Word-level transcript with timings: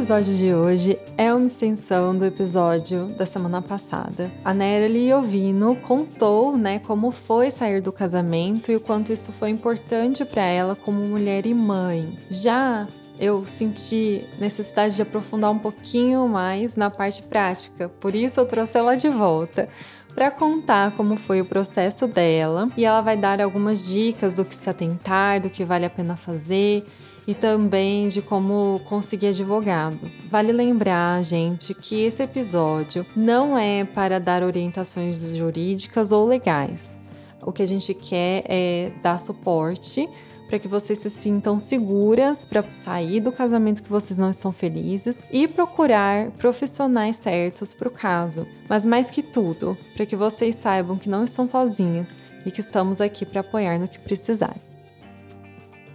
Episódio 0.00 0.34
de 0.34 0.54
hoje 0.54 0.98
é 1.14 1.32
uma 1.32 1.44
extensão 1.44 2.16
do 2.16 2.24
episódio 2.24 3.08
da 3.08 3.26
semana 3.26 3.60
passada. 3.60 4.32
A 4.42 4.54
Nerely 4.54 5.12
Ovino 5.12 5.76
contou, 5.76 6.56
né, 6.56 6.78
como 6.78 7.10
foi 7.10 7.50
sair 7.50 7.82
do 7.82 7.92
casamento 7.92 8.72
e 8.72 8.76
o 8.76 8.80
quanto 8.80 9.12
isso 9.12 9.30
foi 9.30 9.50
importante 9.50 10.24
para 10.24 10.42
ela 10.42 10.74
como 10.74 11.02
mulher 11.02 11.44
e 11.44 11.52
mãe. 11.52 12.18
Já 12.30 12.88
eu 13.18 13.44
senti 13.44 14.26
necessidade 14.38 14.96
de 14.96 15.02
aprofundar 15.02 15.50
um 15.50 15.58
pouquinho 15.58 16.26
mais 16.26 16.76
na 16.76 16.88
parte 16.88 17.22
prática, 17.22 17.90
por 18.00 18.14
isso 18.14 18.40
eu 18.40 18.46
trouxe 18.46 18.78
ela 18.78 18.96
de 18.96 19.10
volta 19.10 19.68
para 20.14 20.30
contar 20.30 20.92
como 20.92 21.16
foi 21.16 21.40
o 21.40 21.44
processo 21.44 22.06
dela 22.06 22.68
e 22.76 22.84
ela 22.84 23.00
vai 23.00 23.16
dar 23.16 23.40
algumas 23.40 23.86
dicas 23.86 24.34
do 24.34 24.44
que 24.44 24.54
se 24.54 24.68
atentar, 24.68 25.40
do 25.40 25.50
que 25.50 25.64
vale 25.64 25.86
a 25.86 25.90
pena 25.90 26.16
fazer 26.16 26.86
e 27.26 27.34
também 27.34 28.08
de 28.08 28.20
como 28.20 28.80
conseguir 28.84 29.28
advogado. 29.28 30.10
Vale 30.28 30.52
lembrar, 30.52 31.22
gente, 31.22 31.74
que 31.74 32.02
esse 32.02 32.22
episódio 32.22 33.06
não 33.14 33.56
é 33.56 33.84
para 33.84 34.18
dar 34.18 34.42
orientações 34.42 35.36
jurídicas 35.36 36.12
ou 36.12 36.26
legais. 36.26 37.02
O 37.42 37.52
que 37.52 37.62
a 37.62 37.66
gente 37.66 37.94
quer 37.94 38.42
é 38.46 38.92
dar 39.02 39.18
suporte 39.18 40.08
para 40.50 40.58
que 40.58 40.66
vocês 40.66 40.98
se 40.98 41.08
sintam 41.08 41.60
seguras 41.60 42.44
para 42.44 42.60
sair 42.72 43.20
do 43.20 43.30
casamento 43.30 43.84
que 43.84 43.88
vocês 43.88 44.18
não 44.18 44.30
estão 44.30 44.50
felizes 44.50 45.22
e 45.30 45.46
procurar 45.46 46.32
profissionais 46.32 47.16
certos 47.16 47.72
para 47.72 47.86
o 47.86 47.90
caso. 47.90 48.48
Mas 48.68 48.84
mais 48.84 49.12
que 49.12 49.22
tudo, 49.22 49.78
para 49.94 50.04
que 50.04 50.16
vocês 50.16 50.56
saibam 50.56 50.98
que 50.98 51.08
não 51.08 51.22
estão 51.22 51.46
sozinhas 51.46 52.18
e 52.44 52.50
que 52.50 52.58
estamos 52.58 53.00
aqui 53.00 53.24
para 53.24 53.42
apoiar 53.42 53.78
no 53.78 53.86
que 53.86 54.00
precisarem. 54.00 54.60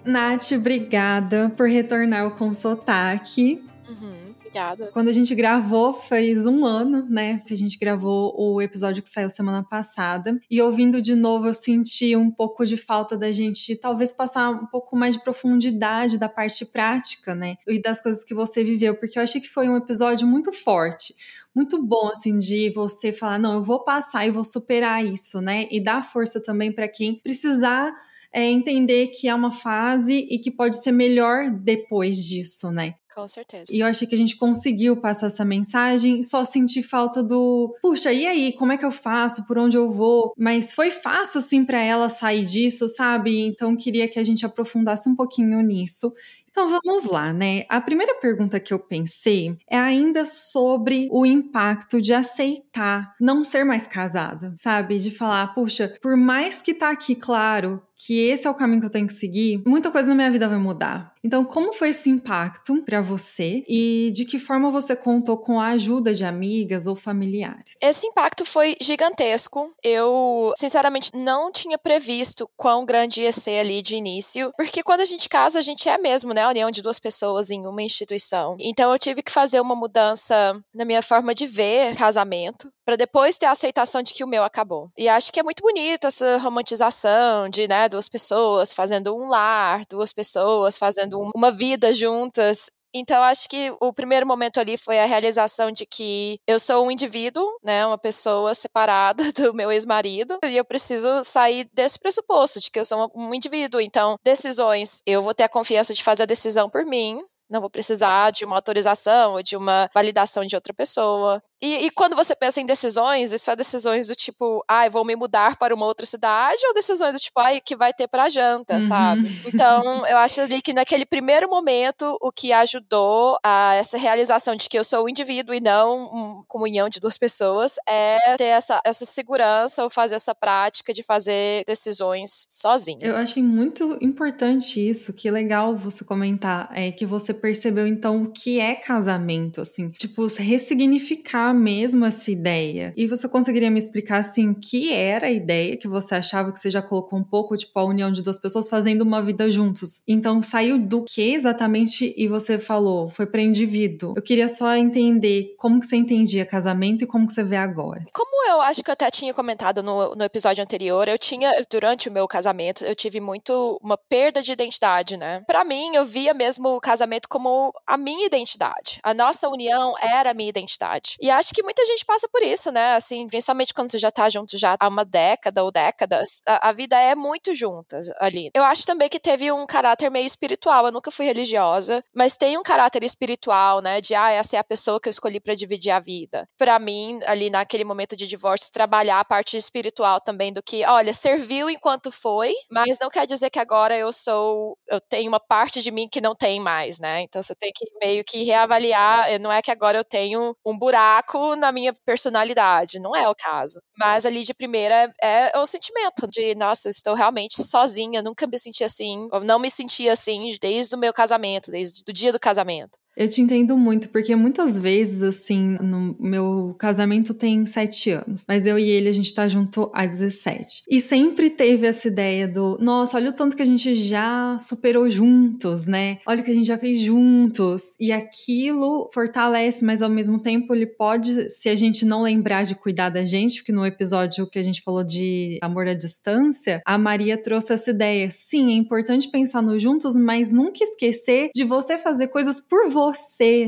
Nath, 0.05 0.53
obrigada 0.53 1.51
por 1.57 1.67
retornar 1.67 2.31
com 2.31 2.53
sotaque. 2.53 3.61
Uhum, 3.89 4.24
obrigada. 4.55 4.91
Quando 4.91 5.09
a 5.09 5.11
gente 5.11 5.35
gravou, 5.35 5.93
fez 5.93 6.45
um 6.45 6.65
ano, 6.65 7.05
né? 7.09 7.41
Que 7.45 7.53
a 7.53 7.57
gente 7.57 7.77
gravou 7.77 8.33
o 8.37 8.61
episódio 8.61 9.03
que 9.03 9.09
saiu 9.09 9.29
semana 9.29 9.63
passada. 9.63 10.39
E 10.49 10.61
ouvindo 10.61 11.01
de 11.01 11.15
novo, 11.15 11.47
eu 11.47 11.53
senti 11.53 12.15
um 12.15 12.31
pouco 12.31 12.65
de 12.65 12.77
falta 12.77 13.17
da 13.17 13.31
gente 13.31 13.75
talvez 13.75 14.13
passar 14.13 14.49
um 14.49 14.65
pouco 14.65 14.95
mais 14.95 15.15
de 15.15 15.23
profundidade 15.23 16.17
da 16.17 16.29
parte 16.29 16.65
prática, 16.65 17.35
né? 17.35 17.57
E 17.67 17.81
das 17.81 18.01
coisas 18.01 18.23
que 18.23 18.33
você 18.33 18.63
viveu, 18.63 18.95
porque 18.95 19.19
eu 19.19 19.23
achei 19.23 19.41
que 19.41 19.49
foi 19.49 19.67
um 19.67 19.77
episódio 19.77 20.27
muito 20.27 20.51
forte 20.51 21.13
muito 21.55 21.81
bom, 21.81 22.09
assim, 22.09 22.37
de 22.37 22.69
você 22.71 23.13
falar, 23.13 23.39
não, 23.39 23.53
eu 23.53 23.63
vou 23.63 23.81
passar 23.81 24.27
e 24.27 24.29
vou 24.29 24.43
superar 24.43 25.05
isso, 25.05 25.39
né? 25.39 25.69
E 25.71 25.81
dar 25.81 26.03
força 26.03 26.43
também 26.43 26.69
para 26.69 26.85
quem 26.85 27.15
precisar 27.15 27.93
é 28.33 28.43
entender 28.43 29.07
que 29.07 29.29
é 29.29 29.33
uma 29.33 29.51
fase 29.51 30.27
e 30.29 30.37
que 30.37 30.51
pode 30.51 30.75
ser 30.75 30.91
melhor 30.91 31.49
depois 31.49 32.17
disso, 32.17 32.69
né? 32.69 32.95
Com 33.15 33.29
certeza. 33.29 33.73
E 33.73 33.79
eu 33.79 33.87
achei 33.87 34.05
que 34.05 34.13
a 34.13 34.17
gente 34.17 34.35
conseguiu 34.35 34.99
passar 34.99 35.27
essa 35.27 35.45
mensagem, 35.45 36.21
só 36.21 36.43
senti 36.43 36.83
falta 36.83 37.23
do, 37.23 37.73
puxa, 37.81 38.11
e 38.11 38.27
aí, 38.27 38.51
como 38.51 38.73
é 38.73 38.77
que 38.77 38.85
eu 38.85 38.91
faço? 38.91 39.47
Por 39.47 39.57
onde 39.57 39.77
eu 39.77 39.89
vou? 39.89 40.33
Mas 40.37 40.73
foi 40.73 40.91
fácil 40.91 41.39
assim 41.39 41.63
para 41.63 41.81
ela 41.81 42.09
sair 42.09 42.43
disso, 42.43 42.89
sabe? 42.89 43.39
Então 43.39 43.73
queria 43.77 44.09
que 44.09 44.19
a 44.19 44.23
gente 44.23 44.45
aprofundasse 44.45 45.07
um 45.07 45.15
pouquinho 45.15 45.61
nisso. 45.61 46.11
Então 46.57 46.69
vamos 46.69 47.03
lá, 47.03 47.33
né? 47.33 47.65
A 47.67 47.81
primeira 47.81 48.15
pergunta 48.15 48.61
que 48.61 48.73
eu 48.73 48.79
pensei 48.79 49.57
é 49.69 49.77
ainda 49.77 50.25
sobre 50.25 51.09
o 51.11 51.25
impacto 51.25 52.01
de 52.01 52.13
aceitar 52.13 53.13
não 53.19 53.43
ser 53.43 53.65
mais 53.65 53.85
casada, 53.85 54.53
sabe? 54.55 54.97
De 54.97 55.11
falar, 55.11 55.53
puxa, 55.53 55.93
por 56.01 56.15
mais 56.15 56.61
que 56.61 56.73
tá 56.73 56.91
aqui 56.91 57.13
claro 57.13 57.81
que 57.97 58.27
esse 58.27 58.45
é 58.47 58.49
o 58.49 58.53
caminho 58.53 58.81
que 58.81 58.85
eu 58.85 58.91
tenho 58.91 59.07
que 59.07 59.13
seguir, 59.13 59.63
muita 59.65 59.89
coisa 59.89 60.09
na 60.09 60.15
minha 60.15 60.31
vida 60.31 60.47
vai 60.47 60.57
mudar. 60.57 61.13
Então, 61.23 61.43
como 61.43 61.73
foi 61.73 61.89
esse 61.89 62.09
impacto 62.09 62.83
para 62.83 63.01
você 63.01 63.63
e 63.67 64.11
de 64.13 64.25
que 64.25 64.37
forma 64.37 64.69
você 64.69 64.95
contou 64.95 65.37
com 65.37 65.59
a 65.59 65.69
ajuda 65.69 66.13
de 66.13 66.23
amigas 66.23 66.85
ou 66.85 66.95
familiares? 66.95 67.75
Esse 67.81 68.05
impacto 68.05 68.45
foi 68.45 68.75
gigantesco. 68.79 69.73
Eu, 69.83 70.53
sinceramente, 70.55 71.09
não 71.15 71.51
tinha 71.51 71.77
previsto 71.77 72.47
quão 72.55 72.85
grande 72.85 73.21
ia 73.21 73.31
ser 73.31 73.59
ali 73.59 73.81
de 73.81 73.95
início, 73.95 74.51
porque 74.55 74.83
quando 74.83 75.01
a 75.01 75.05
gente 75.05 75.27
casa, 75.27 75.57
a 75.57 75.63
gente 75.63 75.89
é 75.89 75.97
mesmo, 75.97 76.31
né, 76.33 76.44
a 76.45 76.49
união 76.49 76.71
de 76.71 76.81
duas 76.81 76.99
pessoas 76.99 77.49
em 77.49 77.65
uma 77.65 77.81
instituição. 77.81 78.55
Então, 78.59 78.91
eu 78.91 78.99
tive 78.99 79.21
que 79.21 79.31
fazer 79.31 79.59
uma 79.59 79.75
mudança 79.75 80.59
na 80.73 80.85
minha 80.85 81.01
forma 81.01 81.33
de 81.33 81.47
ver 81.47 81.95
casamento, 81.95 82.71
para 82.85 82.95
depois 82.95 83.37
ter 83.37 83.47
a 83.47 83.51
aceitação 83.51 84.01
de 84.01 84.13
que 84.13 84.23
o 84.23 84.27
meu 84.27 84.43
acabou. 84.43 84.87
E 84.97 85.09
acho 85.09 85.31
que 85.31 85.39
é 85.39 85.43
muito 85.43 85.61
bonito 85.61 86.07
essa 86.07 86.37
romantização 86.37 87.49
de, 87.49 87.67
né, 87.67 87.89
duas 87.89 88.07
pessoas 88.07 88.73
fazendo 88.73 89.15
um 89.15 89.27
lar, 89.27 89.83
duas 89.89 90.13
pessoas 90.13 90.77
fazendo 90.77 91.19
uma 91.35 91.51
vida 91.51 91.93
juntas. 91.93 92.69
Então, 92.97 93.21
acho 93.23 93.49
que 93.49 93.75
o 93.81 93.91
primeiro 93.91 94.25
momento 94.25 94.57
ali 94.57 94.77
foi 94.77 94.97
a 94.99 95.05
realização 95.05 95.69
de 95.69 95.85
que 95.85 96.39
eu 96.47 96.57
sou 96.57 96.85
um 96.87 96.89
indivíduo, 96.89 97.45
né, 97.61 97.85
uma 97.85 97.97
pessoa 97.97 98.53
separada 98.55 99.21
do 99.35 99.53
meu 99.53 99.69
ex-marido, 99.69 100.39
e 100.45 100.55
eu 100.55 100.63
preciso 100.63 101.21
sair 101.25 101.69
desse 101.73 101.99
pressuposto 101.99 102.61
de 102.61 102.71
que 102.71 102.79
eu 102.79 102.85
sou 102.85 103.11
um 103.13 103.33
indivíduo. 103.33 103.81
Então, 103.81 104.15
decisões, 104.23 105.01
eu 105.05 105.21
vou 105.21 105.33
ter 105.33 105.43
a 105.43 105.49
confiança 105.49 105.93
de 105.93 106.01
fazer 106.01 106.23
a 106.23 106.25
decisão 106.25 106.69
por 106.69 106.85
mim, 106.85 107.21
não 107.49 107.61
vou 107.61 107.69
precisar 107.69 108.31
de 108.31 108.45
uma 108.45 108.55
autorização 108.55 109.33
ou 109.33 109.43
de 109.43 109.55
uma 109.55 109.89
validação 109.93 110.45
de 110.45 110.55
outra 110.55 110.73
pessoa. 110.73 111.41
E, 111.61 111.85
e, 111.85 111.91
quando 111.91 112.15
você 112.15 112.35
pensa 112.35 112.61
em 112.61 112.65
decisões, 112.65 113.31
isso 113.31 113.49
é 113.49 113.55
decisões 113.55 114.07
do 114.07 114.15
tipo, 114.15 114.63
ai, 114.67 114.87
ah, 114.87 114.89
vou 114.89 115.05
me 115.05 115.15
mudar 115.15 115.57
para 115.57 115.73
uma 115.73 115.85
outra 115.85 116.05
cidade, 116.05 116.59
ou 116.67 116.73
decisões 116.73 117.13
do 117.13 117.19
tipo, 117.19 117.39
ai, 117.39 117.61
que 117.61 117.75
vai 117.75 117.93
ter 117.93 118.07
para 118.07 118.29
janta, 118.29 118.75
uhum. 118.75 118.81
sabe? 118.81 119.41
Então, 119.45 120.05
eu 120.05 120.17
acho 120.17 120.41
ali 120.41 120.61
que 120.61 120.73
naquele 120.73 121.05
primeiro 121.05 121.49
momento, 121.49 122.17
o 122.21 122.31
que 122.31 122.51
ajudou 122.51 123.37
a 123.43 123.75
essa 123.75 123.97
realização 123.97 124.55
de 124.55 124.67
que 124.67 124.77
eu 124.77 124.83
sou 124.83 125.05
um 125.05 125.09
indivíduo 125.09 125.55
e 125.55 125.61
não 125.61 126.05
uma 126.07 126.43
comunhão 126.47 126.89
de 126.89 126.99
duas 126.99 127.17
pessoas 127.17 127.75
é 127.87 128.37
ter 128.37 128.45
essa, 128.45 128.81
essa 128.85 129.05
segurança 129.05 129.83
ou 129.83 129.89
fazer 129.89 130.15
essa 130.15 130.35
prática 130.35 130.93
de 130.93 131.03
fazer 131.03 131.63
decisões 131.65 132.47
sozinho. 132.49 132.99
Eu 133.01 133.15
achei 133.15 133.41
muito 133.41 133.97
importante 134.01 134.87
isso, 134.87 135.13
que 135.13 135.29
legal 135.31 135.75
você 135.75 136.03
comentar, 136.03 136.69
é 136.73 136.91
que 136.91 137.05
você 137.05 137.33
percebeu 137.35 137.87
então 137.87 138.23
o 138.23 138.31
que 138.31 138.59
é 138.59 138.75
casamento, 138.75 139.61
assim, 139.61 139.89
tipo, 139.91 140.25
ressignificar 140.27 141.53
mesmo 141.53 142.05
essa 142.05 142.31
ideia. 142.31 142.93
E 142.95 143.07
você 143.07 143.27
conseguiria 143.27 143.69
me 143.69 143.79
explicar 143.79 144.17
assim, 144.17 144.49
o 144.49 144.55
que 144.55 144.91
era 144.93 145.27
a 145.27 145.31
ideia 145.31 145.77
que 145.77 145.87
você 145.87 146.15
achava 146.15 146.51
que 146.51 146.59
você 146.59 146.69
já 146.69 146.81
colocou 146.81 147.19
um 147.19 147.23
pouco, 147.23 147.55
tipo, 147.55 147.77
a 147.79 147.83
união 147.83 148.11
de 148.11 148.21
duas 148.21 148.39
pessoas 148.39 148.69
fazendo 148.69 149.01
uma 149.01 149.21
vida 149.21 149.49
juntos? 149.49 150.01
Então 150.07 150.41
saiu 150.41 150.77
do 150.77 151.03
que 151.03 151.33
exatamente 151.33 152.13
e 152.17 152.27
você 152.27 152.57
falou, 152.57 153.09
foi 153.09 153.25
para 153.25 153.41
indivíduo. 153.41 154.13
Eu 154.15 154.21
queria 154.21 154.47
só 154.47 154.75
entender 154.75 155.55
como 155.57 155.79
que 155.79 155.87
você 155.87 155.95
entendia 155.95 156.45
casamento 156.45 157.03
e 157.03 157.07
como 157.07 157.27
que 157.27 157.33
você 157.33 157.43
vê 157.43 157.55
agora. 157.55 158.05
Como 158.13 158.49
eu 158.49 158.61
acho 158.61 158.83
que 158.83 158.89
eu 158.89 158.93
até 158.93 159.09
tinha 159.09 159.33
comentado 159.33 159.81
no, 159.81 160.15
no 160.15 160.23
episódio 160.23 160.63
anterior, 160.63 161.07
eu 161.07 161.17
tinha 161.17 161.51
durante 161.69 162.09
o 162.09 162.11
meu 162.11 162.27
casamento, 162.27 162.83
eu 162.83 162.95
tive 162.95 163.19
muito 163.19 163.79
uma 163.81 163.97
perda 163.97 164.41
de 164.41 164.51
identidade, 164.51 165.17
né? 165.17 165.43
Para 165.47 165.63
mim, 165.63 165.95
eu 165.95 166.05
via 166.05 166.33
mesmo 166.33 166.69
o 166.69 166.79
casamento 166.79 167.24
como 167.27 167.73
a 167.85 167.97
minha 167.97 168.25
identidade. 168.25 168.99
A 169.03 169.13
nossa 169.13 169.49
união 169.49 169.93
era 170.01 170.31
a 170.31 170.33
minha 170.33 170.49
identidade. 170.49 171.17
E 171.21 171.29
acho 171.29 171.53
que 171.53 171.63
muita 171.63 171.85
gente 171.85 172.05
passa 172.05 172.27
por 172.29 172.41
isso, 172.41 172.71
né? 172.71 172.93
Assim, 172.93 173.27
principalmente 173.27 173.73
quando 173.73 173.89
você 173.91 173.97
já 173.97 174.11
tá 174.11 174.29
junto 174.29 174.57
já 174.57 174.75
há 174.79 174.87
uma 174.87 175.05
década 175.05 175.63
ou 175.63 175.71
décadas, 175.71 176.41
a, 176.45 176.69
a 176.69 176.71
vida 176.71 176.99
é 176.99 177.15
muito 177.15 177.55
junta 177.55 177.99
ali. 178.19 178.49
Eu 178.53 178.63
acho 178.63 178.85
também 178.85 179.09
que 179.09 179.19
teve 179.19 179.51
um 179.51 179.65
caráter 179.65 180.09
meio 180.09 180.25
espiritual. 180.25 180.85
Eu 180.85 180.91
nunca 180.91 181.11
fui 181.11 181.25
religiosa, 181.25 182.03
mas 182.13 182.37
tem 182.37 182.57
um 182.57 182.63
caráter 182.63 183.03
espiritual, 183.03 183.81
né? 183.81 184.01
De, 184.01 184.13
ah, 184.15 184.31
essa 184.31 184.57
é 184.57 184.59
a 184.59 184.63
pessoa 184.63 184.99
que 184.99 185.07
eu 185.07 185.11
escolhi 185.11 185.39
para 185.39 185.55
dividir 185.55 185.91
a 185.91 185.99
vida. 185.99 186.47
Para 186.57 186.77
mim, 186.79 187.19
ali 187.25 187.49
naquele 187.49 187.83
momento 187.83 188.15
de 188.15 188.27
divórcio, 188.27 188.71
trabalhar 188.71 189.19
a 189.19 189.25
parte 189.25 189.57
espiritual 189.57 190.19
também 190.19 190.51
do 190.51 190.61
que, 190.61 190.85
olha, 190.85 191.13
serviu 191.13 191.69
enquanto 191.69 192.11
foi, 192.11 192.53
mas 192.71 192.97
não 192.99 193.09
quer 193.09 193.25
dizer 193.25 193.49
que 193.49 193.59
agora 193.59 193.97
eu 193.97 194.11
sou, 194.11 194.77
eu 194.87 194.99
tenho 195.01 195.27
uma 195.27 195.39
parte 195.39 195.81
de 195.81 195.91
mim 195.91 196.07
que 196.07 196.21
não 196.21 196.35
tem 196.35 196.59
mais, 196.59 196.99
né? 196.99 197.14
Então 197.21 197.41
você 197.41 197.55
tem 197.55 197.71
que 197.73 197.85
meio 198.01 198.23
que 198.23 198.43
reavaliar. 198.43 199.29
Eh, 199.31 199.39
não 199.39 199.51
é 199.51 199.61
que 199.61 199.71
agora 199.71 199.97
eu 199.97 200.03
tenho 200.03 200.55
um 200.65 200.77
buraco 200.77 201.55
na 201.55 201.71
minha 201.71 201.93
personalidade, 202.05 202.99
não 202.99 203.15
é 203.15 203.27
o 203.29 203.35
caso. 203.35 203.79
Mas 203.97 204.25
ali 204.25 204.43
de 204.43 204.53
primeira 204.53 205.13
é, 205.21 205.57
o 205.57 205.65
sentimento 205.65 206.27
de, 206.27 206.55
nossa, 206.55 206.89
estou 206.89 207.13
realmente 207.15 207.63
sozinha, 207.63 208.21
nunca 208.21 208.47
me 208.47 208.57
senti 208.59 208.83
assim, 208.83 209.27
eu 209.31 209.41
não 209.41 209.59
me 209.59 209.71
senti 209.71 210.09
assim 210.09 210.57
desde 210.61 210.95
o 210.95 210.99
meu 210.99 211.13
casamento, 211.13 211.71
desde 211.71 212.03
o 212.07 212.13
dia 212.13 212.31
do 212.31 212.39
casamento. 212.39 212.97
Eu 213.17 213.29
te 213.29 213.41
entendo 213.41 213.77
muito, 213.77 214.09
porque 214.09 214.35
muitas 214.35 214.77
vezes, 214.77 215.23
assim, 215.23 215.77
no 215.81 216.15
meu 216.19 216.75
casamento 216.77 217.33
tem 217.33 217.65
sete 217.65 218.11
anos, 218.11 218.45
mas 218.47 218.65
eu 218.65 218.77
e 218.77 218.89
ele 218.89 219.09
a 219.09 219.13
gente 219.13 219.33
tá 219.33 219.47
junto 219.47 219.89
há 219.93 220.05
17. 220.05 220.83
E 220.89 220.99
sempre 220.99 221.49
teve 221.49 221.87
essa 221.87 222.07
ideia 222.07 222.47
do, 222.47 222.77
nossa, 222.79 223.17
olha 223.17 223.29
o 223.29 223.33
tanto 223.33 223.55
que 223.55 223.61
a 223.61 223.65
gente 223.65 223.95
já 223.95 224.57
superou 224.59 225.09
juntos, 225.09 225.85
né? 225.85 226.19
Olha 226.27 226.41
o 226.41 226.43
que 226.43 226.51
a 226.51 226.53
gente 226.53 226.67
já 226.67 226.77
fez 226.77 226.99
juntos. 226.99 227.95
E 227.99 228.11
aquilo 228.11 229.09
fortalece, 229.13 229.83
mas 229.85 230.01
ao 230.01 230.09
mesmo 230.09 230.41
tempo 230.41 230.73
ele 230.73 230.85
pode, 230.85 231.49
se 231.49 231.69
a 231.69 231.75
gente 231.75 232.05
não 232.05 232.23
lembrar 232.23 232.63
de 232.63 232.75
cuidar 232.75 233.09
da 233.09 233.23
gente, 233.23 233.59
porque 233.59 233.71
no 233.71 233.85
episódio 233.85 234.49
que 234.49 234.59
a 234.59 234.63
gente 234.63 234.81
falou 234.81 235.03
de 235.03 235.57
amor 235.61 235.87
à 235.87 235.93
distância, 235.93 236.81
a 236.85 236.97
Maria 236.97 237.41
trouxe 237.41 237.73
essa 237.73 237.91
ideia. 237.91 238.29
Sim, 238.29 238.71
é 238.71 238.75
importante 238.75 239.29
pensar 239.29 239.61
no 239.61 239.79
juntos, 239.79 240.15
mas 240.15 240.51
nunca 240.51 240.83
esquecer 240.83 241.49
de 241.53 241.63
você 241.63 241.97
fazer 241.97 242.27
coisas 242.27 242.59
por 242.59 242.89
você, 242.89 243.04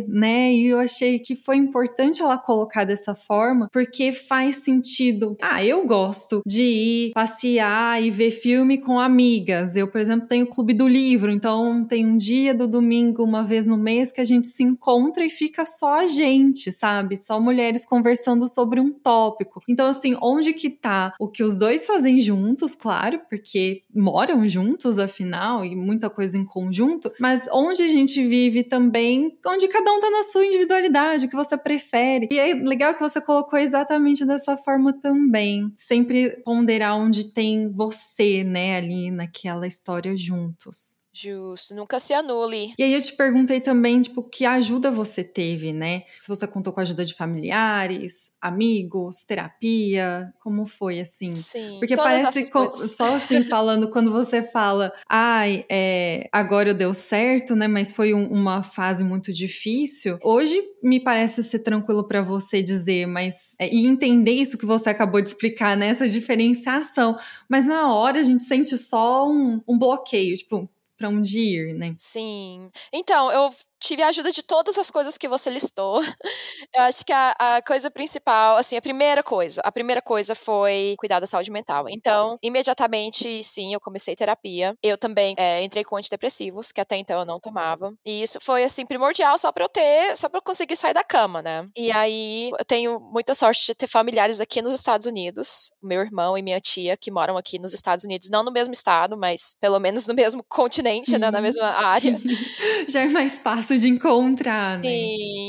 né? 0.07 0.53
E 0.53 0.67
eu 0.67 0.79
achei 0.79 1.19
que 1.19 1.35
foi 1.35 1.57
importante 1.57 2.21
ela 2.21 2.37
colocar 2.37 2.85
dessa 2.85 3.13
forma, 3.13 3.69
porque 3.71 4.11
faz 4.11 4.57
sentido. 4.57 5.35
Ah, 5.41 5.63
eu 5.63 5.85
gosto 5.85 6.41
de 6.45 6.61
ir 6.61 7.11
passear 7.13 8.01
e 8.01 8.09
ver 8.09 8.31
filme 8.31 8.77
com 8.77 8.99
amigas. 8.99 9.75
Eu, 9.75 9.87
por 9.87 9.99
exemplo, 9.99 10.27
tenho 10.27 10.45
o 10.45 10.49
clube 10.49 10.73
do 10.73 10.87
livro, 10.87 11.31
então 11.31 11.85
tem 11.85 12.05
um 12.05 12.17
dia 12.17 12.53
do 12.53 12.67
domingo, 12.67 13.23
uma 13.23 13.43
vez 13.43 13.67
no 13.67 13.77
mês, 13.77 14.11
que 14.11 14.21
a 14.21 14.25
gente 14.25 14.47
se 14.47 14.63
encontra 14.63 15.25
e 15.25 15.29
fica 15.29 15.65
só 15.65 15.99
a 15.99 16.07
gente, 16.07 16.71
sabe? 16.71 17.17
Só 17.17 17.39
mulheres 17.39 17.85
conversando 17.85 18.47
sobre 18.47 18.79
um 18.79 18.91
tópico. 18.91 19.61
Então, 19.67 19.87
assim, 19.87 20.15
onde 20.21 20.53
que 20.53 20.69
tá 20.69 21.13
o 21.19 21.27
que 21.27 21.43
os 21.43 21.57
dois 21.57 21.85
fazem 21.85 22.19
juntos, 22.19 22.75
claro, 22.75 23.21
porque 23.29 23.83
moram 23.93 24.47
juntos, 24.47 24.99
afinal, 24.99 25.65
e 25.65 25.75
muita 25.75 26.09
coisa 26.09 26.37
em 26.37 26.45
conjunto, 26.45 27.11
mas 27.19 27.47
onde 27.51 27.83
a 27.83 27.89
gente 27.89 28.25
vive 28.25 28.63
também, 28.63 29.26
onde 29.45 29.67
cada 29.67 29.91
um 29.91 29.99
tá 29.99 30.09
na 30.09 30.23
sua 30.23 30.45
individualidade, 30.45 31.25
o 31.25 31.29
que 31.29 31.35
você 31.35 31.57
prefere. 31.57 32.27
E 32.31 32.39
é 32.39 32.53
legal 32.53 32.93
que 32.93 33.01
você 33.01 33.21
colocou 33.21 33.59
exatamente 33.59 34.25
dessa 34.25 34.57
forma 34.57 34.93
também. 34.99 35.71
Sempre 35.77 36.41
ponderar 36.43 36.97
onde 36.97 37.31
tem 37.33 37.69
você, 37.71 38.43
né, 38.43 38.77
ali 38.77 39.11
naquela 39.11 39.67
história 39.67 40.15
juntos. 40.15 40.97
Justo, 41.19 41.73
nunca 41.73 41.97
se 41.97 42.13
anule. 42.13 42.75
E 42.77 42.83
aí 42.83 42.93
eu 42.93 43.01
te 43.01 43.11
perguntei 43.11 43.59
também, 43.59 43.99
tipo, 44.03 44.21
que 44.21 44.45
ajuda 44.45 44.91
você 44.91 45.23
teve, 45.23 45.73
né? 45.73 46.03
Se 46.15 46.27
você 46.27 46.45
contou 46.45 46.71
com 46.71 46.79
a 46.79 46.83
ajuda 46.83 47.03
de 47.03 47.15
familiares, 47.15 48.31
amigos, 48.39 49.23
terapia, 49.25 50.31
como 50.39 50.67
foi 50.67 50.99
assim? 50.99 51.31
Sim. 51.31 51.77
Porque 51.79 51.95
parece 51.95 52.45
só 52.45 53.15
assim 53.15 53.41
falando 53.49 53.89
quando 53.89 54.11
você 54.11 54.43
fala, 54.43 54.93
ai, 55.09 55.65
é, 55.71 56.29
agora 56.31 56.71
deu 56.71 56.93
certo, 56.93 57.55
né? 57.55 57.67
Mas 57.67 57.93
foi 57.93 58.13
um, 58.13 58.27
uma 58.31 58.61
fase 58.61 59.03
muito 59.03 59.33
difícil. 59.33 60.19
Hoje 60.21 60.61
me 60.83 60.99
parece 60.99 61.43
ser 61.43 61.59
tranquilo 61.59 62.07
para 62.07 62.21
você 62.21 62.61
dizer, 62.61 63.07
mas 63.07 63.55
é, 63.59 63.73
e 63.73 63.87
entender 63.87 64.33
isso 64.33 64.55
que 64.55 64.67
você 64.67 64.91
acabou 64.91 65.19
de 65.19 65.29
explicar, 65.29 65.75
né? 65.75 65.87
Essa 65.87 66.07
diferenciação. 66.07 67.17
Mas 67.49 67.65
na 67.65 67.91
hora 67.91 68.19
a 68.19 68.23
gente 68.23 68.43
sente 68.43 68.77
só 68.77 69.27
um, 69.27 69.59
um 69.67 69.79
bloqueio, 69.79 70.35
tipo, 70.35 70.69
para 70.97 71.09
onde 71.09 71.39
ir, 71.39 71.73
né? 71.75 71.95
Sim. 71.97 72.69
Então, 72.93 73.31
eu 73.31 73.49
tive 73.79 74.01
a 74.03 74.07
ajuda 74.07 74.31
de 74.31 74.43
todas 74.43 74.77
as 74.77 74.89
coisas 74.89 75.17
que 75.17 75.27
você 75.27 75.49
listou. 75.49 75.99
Eu 76.73 76.81
acho 76.83 77.05
que 77.05 77.13
a, 77.13 77.31
a, 77.39 77.61
coisa 77.61 77.89
principal, 77.89 78.57
assim, 78.57 78.75
a 78.75 78.81
primeira 78.81 79.23
coisa, 79.23 79.61
a 79.63 79.71
primeira 79.71 80.01
coisa 80.01 80.35
foi 80.35 80.95
cuidar 80.97 81.19
da 81.19 81.25
saúde 81.25 81.51
mental. 81.51 81.87
Então, 81.89 82.37
imediatamente, 82.41 83.43
sim, 83.43 83.73
eu 83.73 83.79
comecei 83.79 84.15
terapia. 84.15 84.75
Eu 84.83 84.97
também 84.97 85.35
é, 85.37 85.63
entrei 85.63 85.83
com 85.83 85.95
antidepressivos, 85.95 86.71
que 86.71 86.81
até 86.81 86.97
então 86.97 87.19
eu 87.19 87.25
não 87.25 87.39
tomava. 87.39 87.93
E 88.05 88.21
isso 88.21 88.39
foi, 88.41 88.63
assim, 88.63 88.85
primordial 88.85 89.37
só 89.37 89.51
pra 89.51 89.63
eu 89.63 89.69
ter, 89.69 90.15
só 90.15 90.29
pra 90.29 90.39
eu 90.39 90.43
conseguir 90.43 90.75
sair 90.75 90.93
da 90.93 91.03
cama, 91.03 91.41
né? 91.41 91.67
E 91.75 91.91
aí, 91.91 92.51
eu 92.57 92.65
tenho 92.65 92.99
muita 92.99 93.33
sorte 93.33 93.65
de 93.65 93.75
ter 93.75 93.87
familiares 93.87 94.41
aqui 94.41 94.61
nos 94.61 94.73
Estados 94.73 95.07
Unidos, 95.07 95.71
meu 95.81 96.01
irmão 96.01 96.37
e 96.37 96.41
minha 96.41 96.59
tia, 96.59 96.97
que 96.97 97.11
moram 97.11 97.37
aqui 97.37 97.59
nos 97.59 97.73
Estados 97.73 98.03
Unidos, 98.03 98.29
não 98.29 98.43
no 98.43 98.51
mesmo 98.51 98.73
estado, 98.73 99.17
mas 99.17 99.55
pelo 99.59 99.79
menos 99.79 100.05
no 100.07 100.13
mesmo 100.13 100.43
continente, 100.47 101.17
né, 101.17 101.31
na 101.31 101.37
uhum. 101.37 101.43
mesma 101.43 101.67
área. 101.67 102.19
Já 102.87 103.01
é 103.01 103.07
mais 103.07 103.39
fácil 103.39 103.66
fácil 103.67 103.79
de 103.79 103.89
encontrar, 103.89 104.81
Sim, 104.81 104.89
né? 104.89 104.95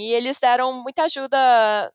e 0.08 0.12
eles 0.12 0.40
deram 0.40 0.72
muita 0.72 1.04
ajuda 1.04 1.38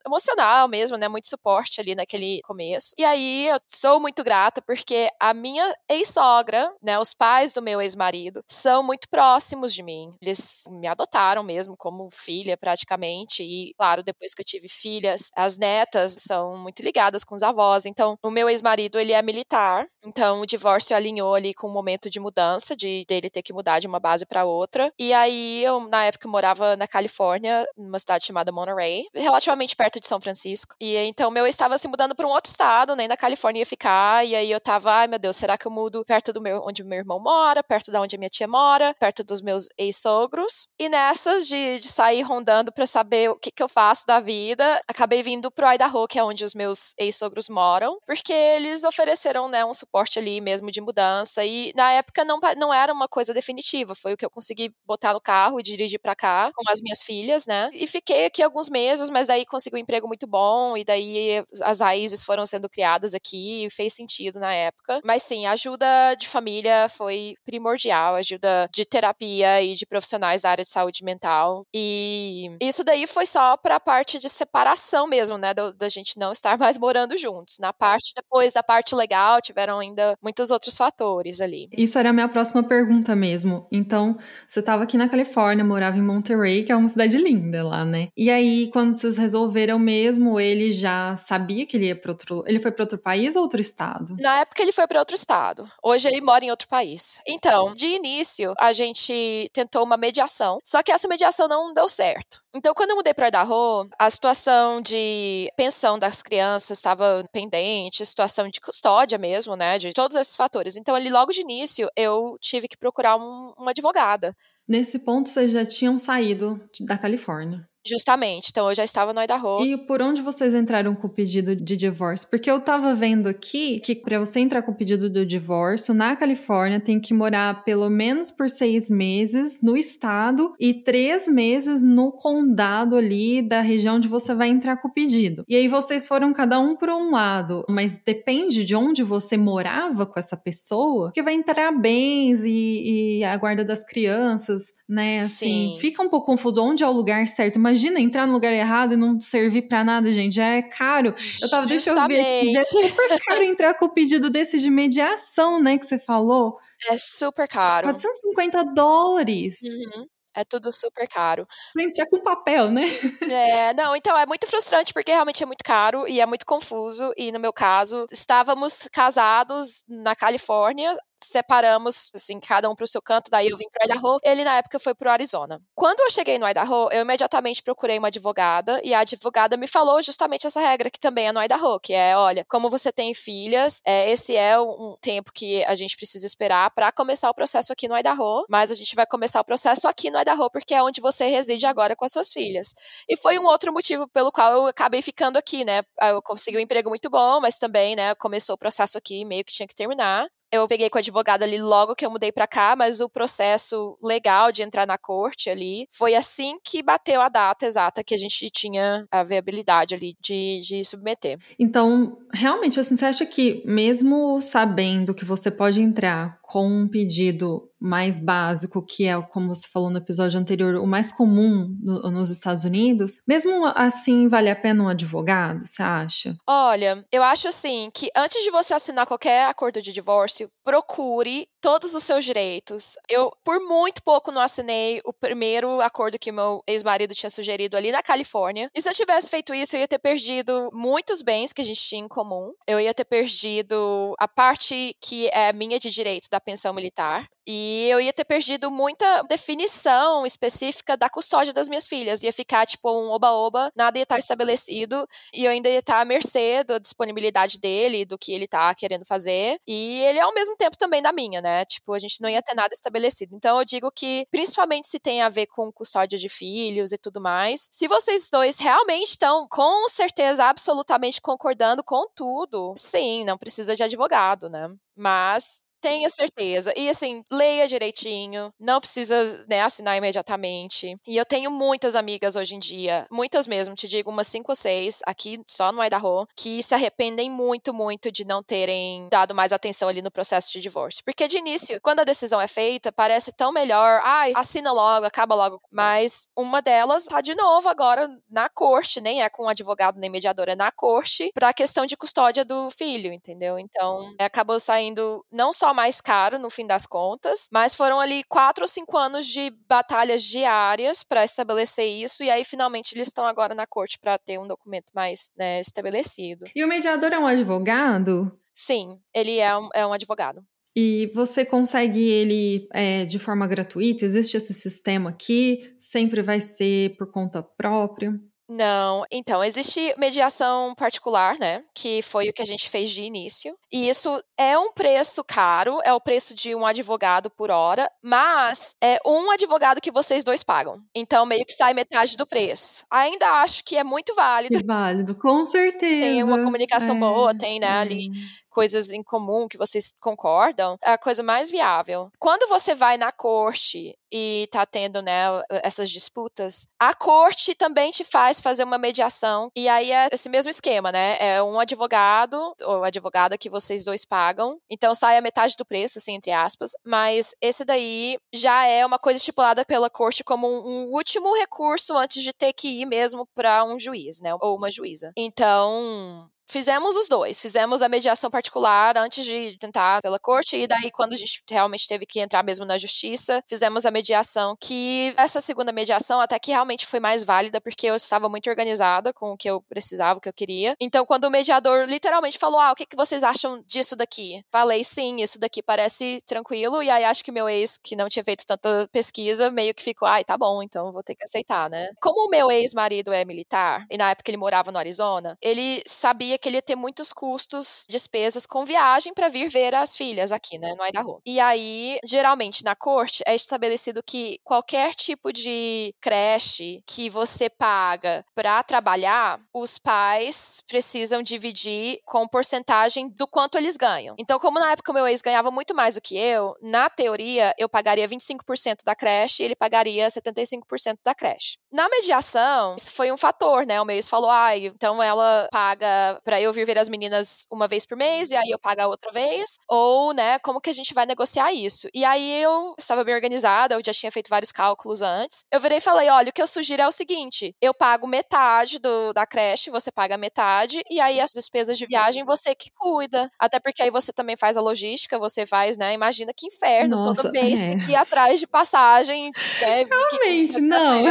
emocional 0.05 0.67
mesmo, 0.69 0.95
né? 0.97 1.07
Muito 1.07 1.27
suporte 1.27 1.81
ali 1.81 1.93
naquele 1.93 2.39
começo. 2.43 2.93
E 2.97 3.03
aí 3.03 3.47
eu 3.47 3.59
sou 3.67 3.99
muito 3.99 4.23
grata 4.23 4.61
porque 4.61 5.09
a 5.19 5.33
minha 5.33 5.73
ex-sogra, 5.89 6.71
né, 6.81 6.97
os 6.97 7.13
pais 7.13 7.51
do 7.51 7.61
meu 7.61 7.81
ex-marido, 7.81 8.41
são 8.49 8.81
muito 8.81 9.07
próximos 9.09 9.73
de 9.73 9.83
mim. 9.83 10.13
Eles 10.21 10.63
me 10.69 10.87
adotaram 10.87 11.43
mesmo 11.43 11.75
como 11.77 12.07
filha 12.11 12.57
praticamente 12.57 13.43
e, 13.43 13.73
claro, 13.77 14.03
depois 14.03 14.33
que 14.33 14.41
eu 14.41 14.45
tive 14.45 14.69
filhas, 14.69 15.29
as 15.35 15.57
netas 15.57 16.15
são 16.19 16.57
muito 16.57 16.81
ligadas 16.81 17.23
com 17.23 17.35
os 17.35 17.43
avós. 17.43 17.85
Então, 17.85 18.15
o 18.23 18.31
meu 18.31 18.49
ex-marido, 18.49 18.97
ele 18.97 19.11
é 19.11 19.21
militar, 19.21 19.87
então 20.05 20.41
o 20.41 20.45
divórcio 20.45 20.95
alinhou 20.95 21.33
ali 21.35 21.53
com 21.53 21.67
o 21.67 21.69
um 21.69 21.73
momento 21.73 22.09
de 22.09 22.19
mudança, 22.19 22.75
de 22.75 23.03
dele 23.07 23.29
ter 23.29 23.41
que 23.41 23.53
mudar 23.53 23.79
de 23.79 23.87
uma 23.87 23.99
base 23.99 24.25
para 24.25 24.45
outra. 24.45 24.91
E 24.97 25.11
aí 25.13 25.63
eu 25.63 25.81
na 25.89 26.05
época 26.05 26.12
época 26.13 26.27
eu 26.27 26.31
morava 26.31 26.77
na 26.77 26.87
Califórnia, 26.87 27.65
numa 27.77 27.99
cidade 27.99 28.25
chamada 28.25 28.51
Monterey, 28.51 29.05
relativamente 29.13 29.75
perto 29.75 29.99
de 29.99 30.07
São 30.07 30.21
Francisco. 30.21 30.75
E 30.79 30.95
então 30.97 31.31
meu 31.31 31.45
estava 31.45 31.77
se 31.77 31.87
mudando 31.87 32.15
para 32.15 32.27
um 32.27 32.31
outro 32.31 32.49
estado, 32.49 32.95
nem 32.95 33.07
na 33.07 33.17
Califórnia 33.17 33.59
ia 33.61 33.65
ficar. 33.65 34.25
E 34.25 34.35
aí 34.35 34.51
eu 34.51 34.59
tava, 34.59 34.91
ai 34.91 35.07
meu 35.07 35.19
Deus, 35.19 35.35
será 35.35 35.57
que 35.57 35.65
eu 35.65 35.71
mudo 35.71 36.03
perto 36.05 36.31
do 36.31 36.41
meu 36.41 36.63
onde 36.65 36.83
meu 36.83 36.99
irmão 36.99 37.19
mora, 37.19 37.63
perto 37.63 37.91
da 37.91 38.01
onde 38.01 38.15
a 38.15 38.19
minha 38.19 38.29
tia 38.29 38.47
mora, 38.47 38.95
perto 38.99 39.23
dos 39.23 39.41
meus 39.41 39.67
ex-sogros? 39.77 40.67
E 40.79 40.87
nessas 40.87 41.47
de, 41.47 41.79
de 41.79 41.87
sair 41.87 42.21
rondando 42.21 42.71
para 42.71 42.85
saber 42.85 43.29
o 43.29 43.35
que, 43.35 43.51
que 43.51 43.63
eu 43.63 43.67
faço 43.67 44.05
da 44.05 44.19
vida, 44.19 44.81
acabei 44.87 45.23
vindo 45.23 45.51
pro 45.51 45.71
Idaho, 45.71 46.07
que 46.07 46.19
é 46.19 46.23
onde 46.23 46.43
os 46.43 46.53
meus 46.53 46.93
ex-sogros 46.97 47.49
moram, 47.49 47.97
porque 48.05 48.33
eles 48.33 48.83
ofereceram, 48.83 49.47
né, 49.47 49.65
um 49.65 49.73
suporte 49.73 50.19
ali 50.19 50.39
mesmo 50.41 50.71
de 50.71 50.81
mudança. 50.81 51.43
E 51.45 51.71
na 51.75 51.91
época 51.93 52.23
não, 52.23 52.39
não 52.57 52.73
era 52.73 52.93
uma 52.93 53.07
coisa 53.07 53.33
definitiva, 53.33 53.95
foi 53.95 54.13
o 54.13 54.17
que 54.17 54.25
eu 54.25 54.29
consegui 54.29 54.73
botar 54.85 55.13
no 55.13 55.21
carro 55.21 55.59
e 55.59 55.63
dirigir 55.63 55.99
para 56.03 56.15
cá 56.15 56.51
com 56.53 56.69
as 56.69 56.81
minhas 56.81 57.01
filhas, 57.01 57.47
né? 57.47 57.69
E 57.73 57.87
fiquei 57.87 58.25
aqui 58.25 58.43
alguns 58.43 58.69
meses, 58.69 59.09
mas 59.09 59.27
daí 59.27 59.45
consegui 59.45 59.77
um 59.77 59.79
emprego 59.79 60.07
muito 60.07 60.27
bom 60.27 60.75
e 60.77 60.83
daí 60.83 61.43
as 61.61 61.79
raízes 61.79 62.23
foram 62.23 62.45
sendo 62.45 62.69
criadas 62.69 63.13
aqui 63.13 63.67
fez 63.71 63.93
sentido 63.93 64.39
na 64.39 64.53
época. 64.53 64.99
Mas 65.03 65.23
sim, 65.23 65.45
a 65.45 65.51
ajuda 65.51 66.15
de 66.15 66.27
família 66.27 66.87
foi 66.89 67.35
primordial, 67.45 68.15
ajuda 68.15 68.69
de 68.73 68.85
terapia 68.85 69.61
e 69.61 69.73
de 69.73 69.85
profissionais 69.85 70.41
da 70.41 70.51
área 70.51 70.63
de 70.63 70.69
saúde 70.69 71.03
mental. 71.03 71.65
E 71.73 72.49
isso 72.61 72.83
daí 72.83 73.07
foi 73.07 73.25
só 73.25 73.55
para 73.55 73.75
a 73.75 73.79
parte 73.79 74.19
de 74.19 74.29
separação 74.29 75.07
mesmo, 75.07 75.37
né, 75.37 75.53
da, 75.53 75.71
da 75.71 75.89
gente 75.89 76.17
não 76.17 76.31
estar 76.31 76.57
mais 76.59 76.77
morando 76.77 77.17
juntos. 77.17 77.57
Na 77.59 77.71
parte 77.71 78.13
depois 78.15 78.53
da 78.53 78.61
parte 78.61 78.93
legal, 78.93 79.41
tiveram 79.41 79.79
ainda 79.79 80.17
muitos 80.21 80.51
outros 80.51 80.75
fatores 80.75 81.39
ali. 81.39 81.69
Isso 81.77 81.97
era 81.97 82.09
a 82.09 82.13
minha 82.13 82.27
próxima 82.27 82.63
pergunta 82.63 83.15
mesmo. 83.15 83.67
Então, 83.71 84.17
você 84.47 84.59
estava 84.59 84.83
aqui 84.83 84.97
na 84.97 85.07
Califórnia, 85.07 85.63
morava 85.63 85.92
morava 85.93 85.97
em 85.97 86.01
Monterey, 86.01 86.65
que 86.65 86.71
é 86.71 86.75
uma 86.75 86.87
cidade 86.87 87.17
linda 87.17 87.63
lá, 87.63 87.85
né? 87.85 88.09
E 88.17 88.29
aí, 88.29 88.69
quando 88.71 88.93
vocês 88.93 89.17
resolveram 89.17 89.77
mesmo, 89.77 90.39
ele 90.39 90.71
já 90.71 91.15
sabia 91.15 91.65
que 91.65 91.77
ele 91.77 91.87
ia 91.87 91.95
para 91.95 92.11
outro. 92.11 92.43
Ele 92.47 92.59
foi 92.59 92.71
para 92.71 92.83
outro 92.83 92.97
país 92.97 93.35
ou 93.35 93.43
outro 93.43 93.61
estado? 93.61 94.15
Na 94.19 94.39
época, 94.39 94.61
ele 94.61 94.71
foi 94.71 94.87
para 94.87 94.99
outro 94.99 95.15
estado. 95.15 95.65
Hoje, 95.81 96.07
ele 96.07 96.21
mora 96.21 96.43
em 96.43 96.51
outro 96.51 96.67
país. 96.67 97.19
Então, 97.27 97.73
de 97.73 97.87
início, 97.87 98.53
a 98.57 98.73
gente 98.73 99.49
tentou 99.53 99.83
uma 99.83 99.97
mediação, 99.97 100.59
só 100.63 100.81
que 100.81 100.91
essa 100.91 101.07
mediação 101.07 101.47
não 101.47 101.73
deu 101.73 101.87
certo. 101.87 102.41
Então, 102.55 102.73
quando 102.75 102.91
eu 102.91 102.95
mudei 102.95 103.15
para 103.15 103.29
Idaho, 103.29 103.89
a 103.97 104.09
situação 104.11 104.79
de 104.79 105.51
pensão 105.57 105.97
das 105.97 106.21
crianças 106.21 106.77
estava 106.77 107.27
pendente, 107.31 108.05
situação 108.05 108.47
de 108.47 108.61
custódia 108.61 109.17
mesmo, 109.17 109.55
né? 109.55 109.79
De 109.79 109.91
todos 109.91 110.15
esses 110.15 110.35
fatores. 110.35 110.77
Então, 110.77 110.93
ali, 110.93 111.09
logo 111.09 111.31
de 111.31 111.41
início, 111.41 111.89
eu 111.95 112.37
tive 112.39 112.67
que 112.67 112.77
procurar 112.77 113.17
um, 113.17 113.53
uma 113.57 113.71
advogada. 113.71 114.35
Nesse 114.67 114.97
ponto, 114.97 115.29
vocês 115.29 115.51
já 115.51 115.65
tinham 115.65 115.97
saído 115.97 116.59
da 116.85 116.97
Califórnia. 116.97 117.67
Justamente, 117.85 118.49
então 118.49 118.69
eu 118.69 118.75
já 118.75 118.83
estava 118.83 119.13
no 119.13 119.21
Idaho. 119.21 119.63
E 119.65 119.77
por 119.77 120.01
onde 120.01 120.21
vocês 120.21 120.53
entraram 120.53 120.95
com 120.95 121.07
o 121.07 121.09
pedido 121.09 121.55
de 121.55 121.75
divórcio? 121.75 122.29
Porque 122.29 122.49
eu 122.49 122.61
tava 122.61 122.95
vendo 122.95 123.27
aqui 123.27 123.79
que 123.81 123.93
para 123.93 124.19
você 124.19 124.39
entrar 124.39 124.61
com 124.61 124.71
o 124.71 124.75
pedido 124.75 125.09
do 125.09 125.25
divórcio 125.25 125.93
na 125.93 126.15
Califórnia 126.15 126.79
tem 126.79 126.99
que 126.99 127.13
morar 127.13 127.63
pelo 127.63 127.89
menos 127.89 128.31
por 128.31 128.49
seis 128.49 128.89
meses 128.89 129.61
no 129.61 129.75
estado 129.75 130.53
e 130.59 130.73
três 130.73 131.27
meses 131.27 131.83
no 131.83 132.11
condado 132.11 132.95
ali 132.95 133.41
da 133.41 133.61
região 133.61 133.97
onde 133.97 134.07
você 134.07 134.33
vai 134.33 134.49
entrar 134.49 134.77
com 134.77 134.87
o 134.87 134.93
pedido. 134.93 135.43
E 135.47 135.55
aí 135.55 135.67
vocês 135.67 136.07
foram 136.07 136.33
cada 136.33 136.59
um 136.59 136.75
por 136.75 136.89
um 136.89 137.11
lado, 137.11 137.65
mas 137.69 137.97
depende 137.97 138.63
de 138.63 138.75
onde 138.75 139.03
você 139.03 139.35
morava 139.35 140.05
com 140.05 140.19
essa 140.19 140.37
pessoa 140.37 141.11
que 141.13 141.21
vai 141.21 141.33
entrar 141.33 141.71
bens 141.71 142.43
e, 142.45 143.19
e 143.19 143.23
a 143.23 143.35
guarda 143.35 143.63
das 143.63 143.83
crianças, 143.83 144.73
né? 144.87 145.19
Assim, 145.19 145.73
Sim. 145.73 145.77
fica 145.79 146.01
um 146.01 146.09
pouco 146.09 146.27
confuso 146.27 146.63
onde 146.63 146.83
é 146.83 146.87
o 146.87 146.91
lugar 146.91 147.27
certo, 147.27 147.59
mas 147.59 147.72
Imagina 147.73 147.99
entrar 147.99 148.27
no 148.27 148.33
lugar 148.33 148.53
errado 148.53 148.93
e 148.93 148.97
não 148.97 149.19
servir 149.19 149.63
para 149.63 149.83
nada, 149.83 150.11
gente. 150.11 150.35
Já 150.35 150.45
é 150.45 150.61
caro. 150.61 151.15
Eu 151.41 151.49
tava, 151.49 151.65
deixa 151.65 151.89
eu 151.89 152.07
ver. 152.07 152.47
Já 152.49 152.59
é 152.59 152.63
super 152.63 153.19
caro 153.25 153.43
entrar 153.43 153.73
com 153.73 153.85
o 153.85 153.89
pedido 153.89 154.29
desse 154.29 154.59
de 154.59 154.69
mediação, 154.69 155.59
né? 155.59 155.79
Que 155.79 155.85
você 155.85 155.97
falou. 155.97 156.59
É 156.87 156.95
super 156.99 157.47
caro. 157.47 157.87
450 157.87 158.63
dólares. 158.75 159.57
Uhum. 159.63 160.05
É 160.35 160.43
tudo 160.43 160.71
super 160.71 161.07
caro. 161.07 161.47
Pra 161.73 161.83
entrar 161.83 162.05
com 162.07 162.21
papel, 162.21 162.69
né? 162.69 162.83
É, 163.29 163.73
não, 163.73 163.95
então 163.95 164.17
é 164.17 164.25
muito 164.25 164.47
frustrante 164.47 164.93
porque 164.93 165.11
realmente 165.11 165.41
é 165.41 165.45
muito 165.45 165.63
caro 165.63 166.07
e 166.07 166.21
é 166.21 166.25
muito 166.25 166.45
confuso. 166.45 167.11
E 167.17 167.31
no 167.31 167.39
meu 167.39 167.53
caso, 167.53 168.05
estávamos 168.11 168.87
casados 168.91 169.83
na 169.87 170.15
Califórnia, 170.15 170.95
separamos, 171.23 172.11
assim, 172.13 172.39
cada 172.39 172.69
um 172.69 172.75
pro 172.75 172.87
seu 172.87 173.01
canto, 173.01 173.29
daí 173.29 173.49
eu 173.49 173.57
vim 173.57 173.69
pro 173.71 173.85
Idaho, 173.85 174.19
ele 174.23 174.43
na 174.43 174.57
época 174.57 174.79
foi 174.79 174.93
pro 174.93 175.09
Arizona. 175.09 175.61
Quando 175.75 176.01
eu 176.01 176.11
cheguei 176.11 176.37
no 176.37 176.47
Idaho, 176.47 176.89
eu 176.91 177.01
imediatamente 177.01 177.63
procurei 177.63 177.97
uma 177.97 178.07
advogada, 178.07 178.79
e 178.83 178.93
a 178.93 178.99
advogada 178.99 179.57
me 179.57 179.67
falou 179.67 180.01
justamente 180.01 180.47
essa 180.47 180.59
regra 180.59 180.89
que 180.89 180.99
também 180.99 181.27
é 181.27 181.31
no 181.31 181.41
Idaho, 181.43 181.79
que 181.79 181.93
é, 181.93 182.15
olha, 182.17 182.45
como 182.49 182.69
você 182.69 182.91
tem 182.91 183.13
filhas, 183.13 183.81
é, 183.85 184.09
esse 184.11 184.35
é 184.35 184.59
um 184.59 184.95
tempo 185.01 185.31
que 185.33 185.63
a 185.65 185.75
gente 185.75 185.95
precisa 185.95 186.25
esperar 186.25 186.71
para 186.71 186.91
começar 186.91 187.29
o 187.29 187.33
processo 187.33 187.71
aqui 187.71 187.87
no 187.87 187.97
Idaho, 187.97 188.45
mas 188.49 188.71
a 188.71 188.75
gente 188.75 188.95
vai 188.95 189.05
começar 189.05 189.41
o 189.41 189.45
processo 189.45 189.87
aqui 189.87 190.09
no 190.09 190.19
Idaho, 190.19 190.49
porque 190.51 190.73
é 190.73 190.83
onde 190.83 191.01
você 191.01 191.27
reside 191.27 191.65
agora 191.65 191.95
com 191.95 192.05
as 192.05 192.11
suas 192.11 192.31
filhas. 192.31 192.73
E 193.07 193.17
foi 193.17 193.39
um 193.39 193.45
outro 193.45 193.71
motivo 193.73 194.07
pelo 194.07 194.31
qual 194.31 194.53
eu 194.53 194.65
acabei 194.67 195.01
ficando 195.01 195.37
aqui, 195.37 195.63
né? 195.63 195.81
Eu 196.01 196.21
consegui 196.21 196.57
um 196.57 196.61
emprego 196.61 196.89
muito 196.89 197.09
bom, 197.09 197.39
mas 197.39 197.57
também, 197.57 197.95
né, 197.95 198.15
começou 198.15 198.55
o 198.55 198.57
processo 198.57 198.97
aqui, 198.97 199.25
meio 199.25 199.43
que 199.43 199.53
tinha 199.53 199.67
que 199.67 199.75
terminar 199.75 200.27
eu 200.53 200.67
peguei 200.67 200.87
com 200.87 200.97
o 200.97 200.99
advogado 200.99 201.41
ali 201.41 201.57
logo 201.57 201.95
que 201.95 202.05
eu 202.05 202.11
mudei 202.11 202.31
para 202.31 202.45
cá, 202.45 202.75
mas 202.75 203.01
o 203.01 203.09
processo 203.09 203.97
legal 204.01 204.51
de 204.51 204.61
entrar 204.61 204.85
na 204.85 204.99
corte 204.99 205.49
ali 205.49 205.87
foi 205.91 206.13
assim 206.13 206.59
que 206.63 206.83
bateu 206.83 207.21
a 207.21 207.27
data 207.27 207.65
exata 207.65 208.03
que 208.03 208.13
a 208.13 208.17
gente 208.17 208.51
tinha 208.51 209.07
a 209.09 209.23
viabilidade 209.23 209.95
ali 209.95 210.15
de, 210.21 210.61
de 210.61 210.85
submeter. 210.85 211.39
Então, 211.57 212.19
realmente, 212.31 212.79
assim, 212.79 212.95
você 212.95 213.05
acha 213.05 213.25
que 213.25 213.63
mesmo 213.65 214.39
sabendo 214.41 215.15
que 215.15 215.25
você 215.25 215.49
pode 215.49 215.81
entrar 215.81 216.37
com 216.43 216.67
um 216.67 216.87
pedido 216.87 217.67
mais 217.83 218.17
básico, 218.17 218.81
que 218.81 219.05
é, 219.05 219.21
como 219.21 219.53
você 219.53 219.67
falou 219.67 219.89
no 219.89 219.97
episódio 219.97 220.39
anterior, 220.39 220.75
o 220.75 220.87
mais 220.87 221.11
comum 221.11 221.75
no, 221.81 222.09
nos 222.09 222.29
Estados 222.29 222.63
Unidos, 222.63 223.19
mesmo 223.27 223.65
assim, 223.75 224.29
vale 224.29 224.49
a 224.49 224.55
pena 224.55 224.83
um 224.83 224.87
advogado, 224.87 225.67
você 225.67 225.83
acha? 225.83 226.37
Olha, 226.47 227.05
eu 227.11 227.21
acho 227.21 227.49
assim 227.49 227.91
que 227.93 228.09
antes 228.15 228.41
de 228.41 228.51
você 228.51 228.73
assinar 228.73 229.05
qualquer 229.05 229.49
acordo 229.49 229.81
de 229.81 229.91
divórcio, 229.91 230.49
procure 230.63 231.45
todos 231.61 231.93
os 231.93 232.03
seus 232.03 232.23
direitos. 232.23 232.95
Eu, 233.09 233.31
por 233.43 233.59
muito 233.59 234.01
pouco, 234.03 234.31
não 234.31 234.41
assinei 234.41 235.01
o 235.05 235.13
primeiro 235.13 235.81
acordo 235.81 236.19
que 236.19 236.31
meu 236.31 236.61
ex-marido 236.67 237.13
tinha 237.13 237.29
sugerido 237.29 237.75
ali 237.75 237.91
na 237.91 238.01
Califórnia. 238.01 238.69
E 238.73 238.81
se 238.81 238.89
eu 238.89 238.93
tivesse 238.93 239.29
feito 239.29 239.53
isso, 239.53 239.75
eu 239.75 239.81
ia 239.81 239.87
ter 239.87 239.99
perdido 239.99 240.69
muitos 240.73 241.21
bens 241.21 241.51
que 241.51 241.61
a 241.61 241.65
gente 241.65 241.81
tinha 241.81 242.01
em 242.01 242.07
comum. 242.07 242.53
Eu 242.67 242.79
ia 242.79 242.93
ter 242.93 243.05
perdido 243.05 244.13
a 244.19 244.27
parte 244.27 244.95
que 245.01 245.27
é 245.29 245.51
minha 245.53 245.79
de 245.79 245.89
direito 245.89 246.27
da 246.29 246.39
pensão 246.39 246.73
militar. 246.73 247.27
E 247.47 247.87
eu 247.89 247.99
ia 247.99 248.13
ter 248.13 248.25
perdido 248.25 248.71
muita 248.71 249.23
definição 249.23 250.25
específica 250.25 250.95
da 250.95 251.09
custódia 251.09 251.53
das 251.53 251.67
minhas 251.67 251.87
filhas. 251.87 252.23
Ia 252.23 252.33
ficar, 252.33 252.65
tipo, 252.65 252.89
um 252.91 253.09
oba-oba, 253.09 253.71
nada 253.75 253.97
ia 253.97 254.03
estar 254.03 254.17
estabelecido. 254.17 255.07
E 255.33 255.45
eu 255.45 255.51
ainda 255.51 255.69
ia 255.69 255.79
estar 255.79 255.99
à 255.99 256.05
mercê 256.05 256.63
da 256.63 256.77
disponibilidade 256.79 257.59
dele, 257.59 258.05
do 258.05 258.17
que 258.17 258.33
ele 258.33 258.47
tá 258.47 258.73
querendo 258.75 259.05
fazer. 259.05 259.57
E 259.67 260.01
ele, 260.03 260.19
ao 260.19 260.33
mesmo 260.33 260.55
tempo, 260.55 260.77
também 260.77 261.01
da 261.01 261.11
minha, 261.11 261.41
né? 261.41 261.65
Tipo, 261.65 261.93
a 261.93 261.99
gente 261.99 262.21
não 262.21 262.29
ia 262.29 262.41
ter 262.41 262.55
nada 262.55 262.73
estabelecido. 262.73 263.35
Então, 263.35 263.59
eu 263.59 263.65
digo 263.65 263.91
que, 263.91 264.25
principalmente 264.31 264.87
se 264.87 264.99
tem 264.99 265.21
a 265.21 265.29
ver 265.29 265.47
com 265.47 265.71
custódia 265.71 266.17
de 266.17 266.29
filhos 266.29 266.91
e 266.91 266.97
tudo 266.97 267.21
mais, 267.21 267.67
se 267.71 267.87
vocês 267.87 268.29
dois 268.31 268.57
realmente 268.59 269.11
estão, 269.11 269.47
com 269.49 269.87
certeza, 269.89 270.45
absolutamente 270.45 271.21
concordando 271.21 271.83
com 271.83 272.07
tudo, 272.15 272.73
sim, 272.77 273.23
não 273.25 273.37
precisa 273.37 273.75
de 273.75 273.83
advogado, 273.83 274.49
né? 274.49 274.69
Mas 274.95 275.63
Tenha 275.83 276.09
certeza. 276.09 276.71
E 276.77 276.89
assim, 276.89 277.25
leia 277.29 277.67
direitinho. 277.67 278.53
Não 278.57 278.79
precisa 278.79 279.45
né, 279.49 279.61
assinar 279.61 279.97
imediatamente. 279.97 280.95
E 281.05 281.17
eu 281.17 281.25
tenho 281.25 281.51
muitas 281.51 281.93
amigas 281.93 282.37
hoje 282.37 282.55
em 282.55 282.59
dia, 282.59 283.05
muitas 283.11 283.45
mesmo, 283.45 283.75
te 283.75 283.85
digo 283.85 284.09
umas 284.09 284.27
cinco 284.27 284.53
ou 284.53 284.55
seis, 284.55 285.01
aqui 285.05 285.41
só 285.45 285.73
no 285.73 285.83
Idaho, 285.83 286.25
que 286.37 286.63
se 286.63 286.73
arrependem 286.73 287.29
muito, 287.29 287.73
muito 287.73 288.09
de 288.13 288.23
não 288.23 288.41
terem 288.41 289.09
dado 289.09 289.35
mais 289.35 289.51
atenção 289.51 289.89
ali 289.89 290.01
no 290.01 290.09
processo 290.09 290.53
de 290.53 290.61
divórcio. 290.61 291.03
Porque 291.03 291.27
de 291.27 291.37
início, 291.37 291.77
quando 291.81 291.99
a 291.99 292.05
decisão 292.05 292.39
é 292.39 292.47
feita, 292.47 292.89
parece 292.89 293.33
tão 293.33 293.51
melhor. 293.51 293.99
Ai, 294.05 294.31
assina 294.37 294.71
logo, 294.71 295.05
acaba 295.05 295.35
logo. 295.35 295.59
Mas 295.69 296.29
uma 296.33 296.61
delas 296.61 297.03
tá 297.05 297.19
de 297.19 297.35
novo 297.35 297.67
agora 297.67 298.07
na 298.31 298.47
corte, 298.47 299.01
nem 299.01 299.21
é 299.21 299.27
com 299.29 299.49
advogado 299.49 299.99
nem 299.99 300.09
mediadora, 300.09 300.53
é 300.53 300.55
na 300.55 300.71
corte, 300.71 301.29
pra 301.33 301.51
questão 301.53 301.85
de 301.85 301.97
custódia 301.97 302.45
do 302.45 302.69
filho, 302.71 303.11
entendeu? 303.11 303.59
Então, 303.59 304.13
acabou 304.17 304.61
saindo 304.61 305.25
não 305.29 305.51
só 305.51 305.72
mais 305.73 306.01
caro 306.01 306.39
no 306.39 306.49
fim 306.49 306.65
das 306.65 306.85
contas, 306.85 307.47
mas 307.51 307.75
foram 307.75 307.99
ali 307.99 308.23
quatro 308.23 308.63
ou 308.63 308.67
cinco 308.67 308.97
anos 308.97 309.27
de 309.27 309.51
batalhas 309.67 310.23
diárias 310.23 311.03
para 311.03 311.23
estabelecer 311.23 311.87
isso, 311.87 312.23
e 312.23 312.29
aí 312.29 312.43
finalmente 312.43 312.93
eles 312.95 313.07
estão 313.07 313.25
agora 313.25 313.53
na 313.53 313.65
corte 313.65 313.99
para 313.99 314.17
ter 314.17 314.39
um 314.39 314.47
documento 314.47 314.91
mais 314.93 315.31
né, 315.37 315.59
estabelecido. 315.59 316.45
E 316.55 316.63
o 316.63 316.67
mediador 316.67 317.11
é 317.11 317.19
um 317.19 317.27
advogado? 317.27 318.31
Sim, 318.53 318.99
ele 319.13 319.39
é 319.39 319.57
um, 319.57 319.69
é 319.73 319.85
um 319.85 319.93
advogado. 319.93 320.43
E 320.75 321.11
você 321.13 321.45
consegue 321.45 322.01
ele 322.01 322.67
é, 322.73 323.05
de 323.05 323.19
forma 323.19 323.45
gratuita? 323.45 324.05
Existe 324.05 324.37
esse 324.37 324.53
sistema 324.53 325.11
aqui? 325.11 325.71
Sempre 325.77 326.21
vai 326.21 326.39
ser 326.39 326.95
por 326.97 327.11
conta 327.11 327.43
própria? 327.43 328.19
Não, 328.47 329.05
então, 329.11 329.43
existe 329.43 329.93
mediação 329.97 330.75
particular, 330.75 331.37
né? 331.39 331.63
Que 331.73 332.01
foi 332.01 332.29
o 332.29 332.33
que 332.33 332.41
a 332.41 332.45
gente 332.45 332.69
fez 332.69 332.91
de 332.91 333.01
início. 333.01 333.55
E 333.71 333.87
isso 333.87 334.21
é 334.37 334.57
um 334.57 334.71
preço 334.71 335.23
caro, 335.23 335.79
é 335.83 335.93
o 335.93 336.01
preço 336.01 336.33
de 336.35 336.53
um 336.53 336.65
advogado 336.65 337.29
por 337.29 337.49
hora, 337.49 337.89
mas 338.01 338.75
é 338.81 338.99
um 339.05 339.31
advogado 339.31 339.81
que 339.81 339.91
vocês 339.91 340.23
dois 340.23 340.43
pagam. 340.43 340.77
Então, 340.93 341.25
meio 341.25 341.45
que 341.45 341.53
sai 341.53 341.73
metade 341.73 342.17
do 342.17 342.27
preço. 342.27 342.85
Ainda 342.91 343.41
acho 343.41 343.63
que 343.63 343.77
é 343.77 343.83
muito 343.83 344.13
válido. 344.13 344.57
É 344.57 344.63
válido, 344.63 345.15
com 345.15 345.43
certeza. 345.45 346.01
Tem 346.01 346.23
uma 346.23 346.43
comunicação 346.43 346.95
é, 346.95 347.31
é, 347.31 347.37
tem, 347.37 347.59
né, 347.59 347.67
é. 347.67 347.69
ali 347.69 348.11
coisas 348.53 348.91
em 348.91 349.03
comum 349.03 349.47
que 349.47 349.57
vocês 349.57 349.93
concordam, 349.99 350.77
é 350.81 350.91
a 350.91 350.97
coisa 350.97 351.23
mais 351.23 351.49
viável. 351.49 352.11
Quando 352.19 352.47
você 352.47 352.75
vai 352.75 352.97
na 352.97 353.11
corte 353.11 353.97
e 354.11 354.47
tá 354.51 354.63
tendo, 354.65 355.01
né, 355.01 355.25
essas 355.63 355.89
disputas, 355.89 356.67
a 356.79 356.93
corte 356.93 357.55
também 357.55 357.89
te 357.89 358.03
faz 358.03 358.39
fazer 358.39 358.63
uma 358.63 358.77
mediação 358.77 359.49
e 359.55 359.67
aí 359.67 359.91
é 359.91 360.09
esse 360.11 360.29
mesmo 360.29 360.51
esquema, 360.51 360.91
né? 360.91 361.17
É 361.19 361.41
um 361.41 361.59
advogado 361.59 362.53
ou 362.61 362.83
advogada 362.83 363.37
que 363.37 363.49
vocês 363.49 363.83
dois 363.83 364.05
pagam, 364.05 364.59
então 364.69 364.93
sai 364.93 365.17
a 365.17 365.21
metade 365.21 365.55
do 365.57 365.65
preço, 365.65 365.97
assim, 365.97 366.13
entre 366.13 366.31
aspas, 366.31 366.71
mas 366.85 367.33
esse 367.41 367.65
daí 367.65 368.17
já 368.31 368.65
é 368.67 368.85
uma 368.85 368.99
coisa 368.99 369.17
estipulada 369.17 369.65
pela 369.65 369.89
corte 369.89 370.23
como 370.23 370.47
um, 370.47 370.91
último 370.91 371.33
recurso 371.35 371.97
antes 371.97 372.21
de 372.21 372.31
ter 372.31 372.53
que 372.53 372.81
ir 372.81 372.85
mesmo 372.85 373.27
para 373.33 373.63
um 373.63 373.79
juiz, 373.79 374.21
né, 374.21 374.33
ou 374.39 374.55
uma 374.55 374.69
juíza. 374.69 375.11
Então, 375.17 376.29
Fizemos 376.49 376.95
os 376.95 377.07
dois. 377.07 377.41
Fizemos 377.41 377.81
a 377.81 377.89
mediação 377.89 378.29
particular 378.29 378.97
antes 378.97 379.25
de 379.25 379.57
tentar 379.57 380.01
pela 380.01 380.19
corte, 380.19 380.55
e 380.55 380.67
daí, 380.67 380.91
quando 380.91 381.13
a 381.13 381.17
gente 381.17 381.41
realmente 381.49 381.87
teve 381.87 382.05
que 382.05 382.19
entrar 382.19 382.43
mesmo 382.43 382.65
na 382.65 382.77
justiça, 382.77 383.43
fizemos 383.47 383.85
a 383.85 383.91
mediação. 383.91 384.55
Que 384.61 385.13
essa 385.17 385.41
segunda 385.41 385.71
mediação 385.71 386.19
até 386.21 386.37
que 386.39 386.51
realmente 386.51 386.85
foi 386.85 386.99
mais 386.99 387.23
válida, 387.23 387.59
porque 387.61 387.87
eu 387.87 387.95
estava 387.95 388.29
muito 388.29 388.49
organizada 388.49 389.13
com 389.13 389.31
o 389.31 389.37
que 389.37 389.49
eu 389.49 389.61
precisava, 389.61 390.17
o 390.19 390.21
que 390.21 390.29
eu 390.29 390.33
queria. 390.33 390.75
Então, 390.79 391.05
quando 391.05 391.25
o 391.25 391.31
mediador 391.31 391.85
literalmente 391.85 392.37
falou: 392.37 392.59
Ah, 392.59 392.71
o 392.71 392.75
que, 392.75 392.85
que 392.85 392.95
vocês 392.95 393.23
acham 393.23 393.61
disso 393.65 393.95
daqui? 393.95 394.43
Falei, 394.51 394.83
sim, 394.83 395.21
isso 395.21 395.39
daqui 395.39 395.61
parece 395.61 396.21
tranquilo. 396.25 396.81
E 396.83 396.89
aí 396.89 397.03
acho 397.03 397.23
que 397.23 397.31
meu 397.31 397.49
ex, 397.49 397.77
que 397.77 397.95
não 397.95 398.09
tinha 398.09 398.23
feito 398.23 398.45
tanta 398.45 398.87
pesquisa, 398.91 399.49
meio 399.49 399.73
que 399.73 399.83
ficou: 399.83 400.07
Ai, 400.07 400.23
tá 400.23 400.37
bom, 400.37 400.61
então 400.61 400.91
vou 400.91 401.03
ter 401.03 401.15
que 401.15 401.23
aceitar, 401.23 401.69
né? 401.69 401.89
Como 402.01 402.27
o 402.27 402.29
meu 402.29 402.51
ex-marido 402.51 403.11
é 403.13 403.25
militar, 403.25 403.85
e 403.89 403.97
na 403.97 404.11
época 404.11 404.29
ele 404.29 404.37
morava 404.37 404.71
no 404.71 404.77
Arizona, 404.77 405.37
ele 405.41 405.81
sabia 405.85 406.32
sabia 406.33 406.37
que 406.37 406.49
ele 406.49 406.57
ia 406.57 406.61
ter 406.61 406.75
muitos 406.75 407.13
custos, 407.13 407.85
despesas 407.89 408.45
com 408.45 408.65
viagem 408.65 409.13
para 409.13 409.29
vir 409.29 409.49
ver 409.49 409.73
as 409.75 409.95
filhas 409.95 410.31
aqui, 410.31 410.57
né, 410.57 410.73
no 410.75 410.85
Idaho. 410.85 411.21
E 411.25 411.39
aí, 411.39 411.97
geralmente 412.03 412.63
na 412.63 412.75
corte 412.75 413.23
é 413.25 413.35
estabelecido 413.35 414.01
que 414.03 414.39
qualquer 414.43 414.93
tipo 414.95 415.31
de 415.31 415.93
creche 416.01 416.81
que 416.87 417.09
você 417.09 417.49
paga 417.49 418.25
para 418.35 418.63
trabalhar, 418.63 419.39
os 419.53 419.77
pais 419.77 420.61
precisam 420.67 421.21
dividir 421.21 421.99
com 422.05 422.27
porcentagem 422.27 423.09
do 423.09 423.27
quanto 423.27 423.57
eles 423.57 423.77
ganham. 423.77 424.15
Então, 424.17 424.39
como 424.39 424.59
na 424.59 424.71
época 424.71 424.93
meu 424.93 425.07
ex 425.07 425.21
ganhava 425.21 425.51
muito 425.51 425.75
mais 425.75 425.95
do 425.95 426.01
que 426.01 426.17
eu, 426.17 426.55
na 426.61 426.89
teoria 426.89 427.53
eu 427.57 427.69
pagaria 427.69 428.07
25% 428.07 428.83
da 428.83 428.95
creche 428.95 429.43
e 429.43 429.45
ele 429.45 429.55
pagaria 429.55 430.07
75% 430.07 430.97
da 431.03 431.13
creche. 431.13 431.57
Na 431.71 431.89
mediação, 431.89 432.75
isso 432.77 432.91
foi 432.91 433.11
um 433.11 433.17
fator, 433.17 433.65
né? 433.65 433.81
O 433.81 433.85
meu 433.85 433.95
ex 433.95 434.07
falou: 434.07 434.29
"Ah, 434.29 434.55
então 434.57 435.01
ela 435.01 435.47
paga 435.51 436.19
para 436.23 436.41
eu 436.41 436.53
vir 436.53 436.65
ver 436.65 436.77
as 436.77 436.89
meninas 436.89 437.45
uma 437.51 437.67
vez 437.67 437.85
por 437.85 437.97
mês 437.97 438.31
e 438.31 438.35
aí 438.35 438.49
eu 438.49 438.59
pago 438.59 438.81
a 438.81 438.87
outra 438.87 439.11
vez? 439.11 439.57
Ou, 439.67 440.13
né, 440.13 440.39
como 440.39 440.61
que 440.61 440.69
a 440.69 440.73
gente 440.73 440.93
vai 440.93 441.05
negociar 441.05 441.51
isso? 441.53 441.87
E 441.93 442.03
aí 442.05 442.41
eu 442.41 442.73
estava 442.77 443.03
bem 443.03 443.15
organizada, 443.15 443.75
eu 443.75 443.81
já 443.83 443.93
tinha 443.93 444.11
feito 444.11 444.29
vários 444.29 444.51
cálculos 444.51 445.01
antes. 445.01 445.45
Eu 445.51 445.59
virei 445.59 445.77
e 445.77 445.81
falei: 445.81 446.09
olha, 446.09 446.29
o 446.29 446.33
que 446.33 446.41
eu 446.41 446.47
sugiro 446.47 446.81
é 446.81 446.87
o 446.87 446.91
seguinte: 446.91 447.55
eu 447.61 447.73
pago 447.73 448.07
metade 448.07 448.79
do, 448.79 449.13
da 449.13 449.25
creche, 449.25 449.69
você 449.69 449.91
paga 449.91 450.17
metade, 450.17 450.81
e 450.89 450.99
aí 450.99 451.19
as 451.19 451.31
despesas 451.31 451.77
de 451.77 451.85
viagem 451.85 452.23
você 452.23 452.55
que 452.55 452.69
cuida. 452.71 453.29
Até 453.39 453.59
porque 453.59 453.81
aí 453.81 453.89
você 453.89 454.13
também 454.13 454.37
faz 454.37 454.57
a 454.57 454.61
logística, 454.61 455.19
você 455.19 455.45
faz, 455.45 455.77
né? 455.77 455.93
Imagina 455.93 456.33
que 456.35 456.47
inferno, 456.47 456.97
Nossa, 456.97 457.23
todo 457.23 457.31
mês 457.31 457.61
é. 457.61 457.69
tem 457.69 457.79
que 457.79 457.91
ir 457.91 457.95
atrás 457.95 458.39
de 458.39 458.47
passagem. 458.47 459.31
Né, 459.61 459.85
Realmente, 459.89 460.55
que, 460.55 460.61
não. 460.61 461.03